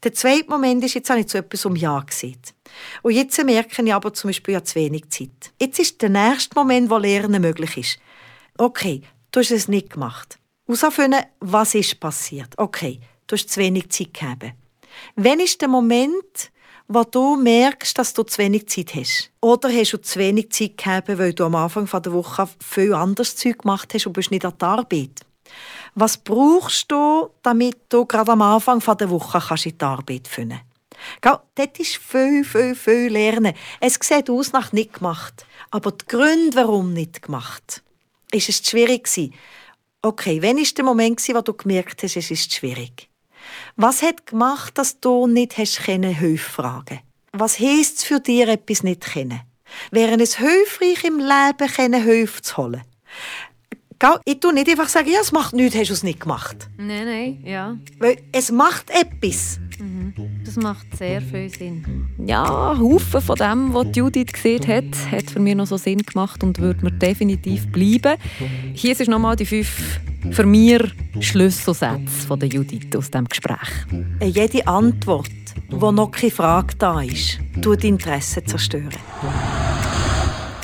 [0.04, 2.54] Der zweite Moment ist, jetzt habe ich zu etwas um Ja gesagt.
[3.02, 5.54] Und jetzt merke ich aber zum Beispiel ja zu wenig Zeit.
[5.60, 8.00] Jetzt ist der nächste Moment, wo Lernen möglich ist.
[8.58, 9.02] Okay,
[9.32, 10.40] du hast es nicht gemacht.
[10.68, 12.58] Herausfinden, was ist passiert.
[12.58, 14.54] Okay, du hast zu wenig Zeit gegeben.
[15.16, 16.52] Wann ist der Moment,
[16.88, 19.32] wo du merkst, dass du zu wenig Zeit hast.
[19.42, 23.36] Oder hast du zu wenig Zeit gehabt, weil du am Anfang der Woche viel anderes
[23.36, 25.22] Zeug gemacht hast und bist nicht an der Arbeit.
[25.96, 30.60] Was brauchst du, damit du gerade am Anfang der Woche kannst in die Arbeit finden
[31.22, 31.42] kannst?
[31.56, 33.54] Dort ist viel, viel, viel Lernen.
[33.80, 35.46] Es sieht aus nach nicht gemacht.
[35.72, 37.84] Aber die Gründe, warum nicht gemacht,
[38.32, 39.08] ist es schwierig
[40.02, 43.10] Okay, wann war der Moment, wo du gemerkt hast, es ist schwierig?
[43.76, 47.00] Was hat gemacht, dass du nicht hast können Hilfe fragen?
[47.32, 49.42] Was heisst es für dich, etwas nicht zu kennen?
[49.92, 52.82] Wäre es hilfreich im Leben, können Hilfe zu holen?
[54.26, 56.70] Ich tue nicht einfach sagen, ja, es macht nichts, hast du es nicht gemacht.
[56.78, 57.78] Nein, nein, ja.
[57.98, 59.60] Weil es macht etwas.
[60.56, 62.08] Das macht sehr viel Sinn.
[62.18, 66.46] Ja, Haufen von dem, was Judith gesehen hat, hat für mich noch so Sinn gemacht
[66.46, 68.18] und würde mir definitiv bleiben.
[68.74, 70.00] Hier ist nochmal die fünf
[70.32, 70.82] für mich
[71.20, 73.70] Schlüsselsätze von der Judith aus diesem Gespräch.
[74.24, 75.30] Jede Antwort,
[75.72, 78.96] wo noch keine Frage da ist, tut Interesse zerstören.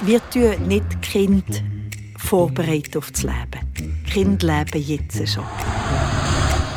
[0.06, 1.64] Wir tun nicht Kind
[2.18, 4.06] vorbereiten auf das Leben.
[4.10, 5.44] Kind leben jetzt schon.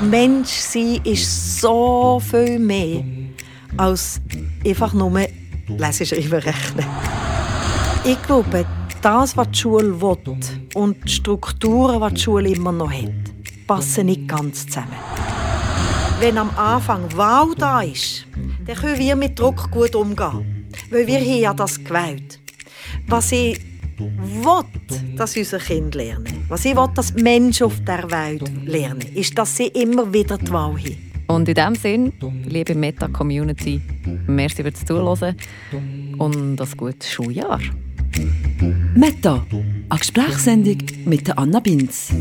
[0.00, 3.04] Mensch sein ist so viel mehr
[3.76, 4.20] als
[4.66, 5.26] einfach nur
[5.68, 6.86] lesen, schreiben, rechnen.
[8.04, 8.66] Ich glaube,
[9.00, 10.36] das, was die Schule will
[10.74, 13.10] und die Strukturen, die die Schule immer noch hat,
[13.66, 14.96] passen nicht ganz zusammen.
[16.20, 18.26] Wenn am Anfang Wow da ist,
[18.66, 20.70] dann können wir mit Druck gut umgehen.
[20.90, 22.40] Weil wir haben ja das gewählt.
[23.06, 23.60] Was ich
[23.98, 29.36] will, dass unsere Kinder lernen, was ich will, dass Menschen auf der Welt lernen, ist,
[29.36, 31.12] dass sie immer wieder die Wahl haben.
[31.26, 32.12] Und in diesem Sinn,
[32.46, 33.80] liebe Meta-Community,
[34.26, 35.36] merci fürs Zuhören
[36.18, 37.60] und ein gutes Schuljahr.
[38.94, 39.44] Meta,
[39.88, 42.12] eine Gesprächssendung mit Anna Binz.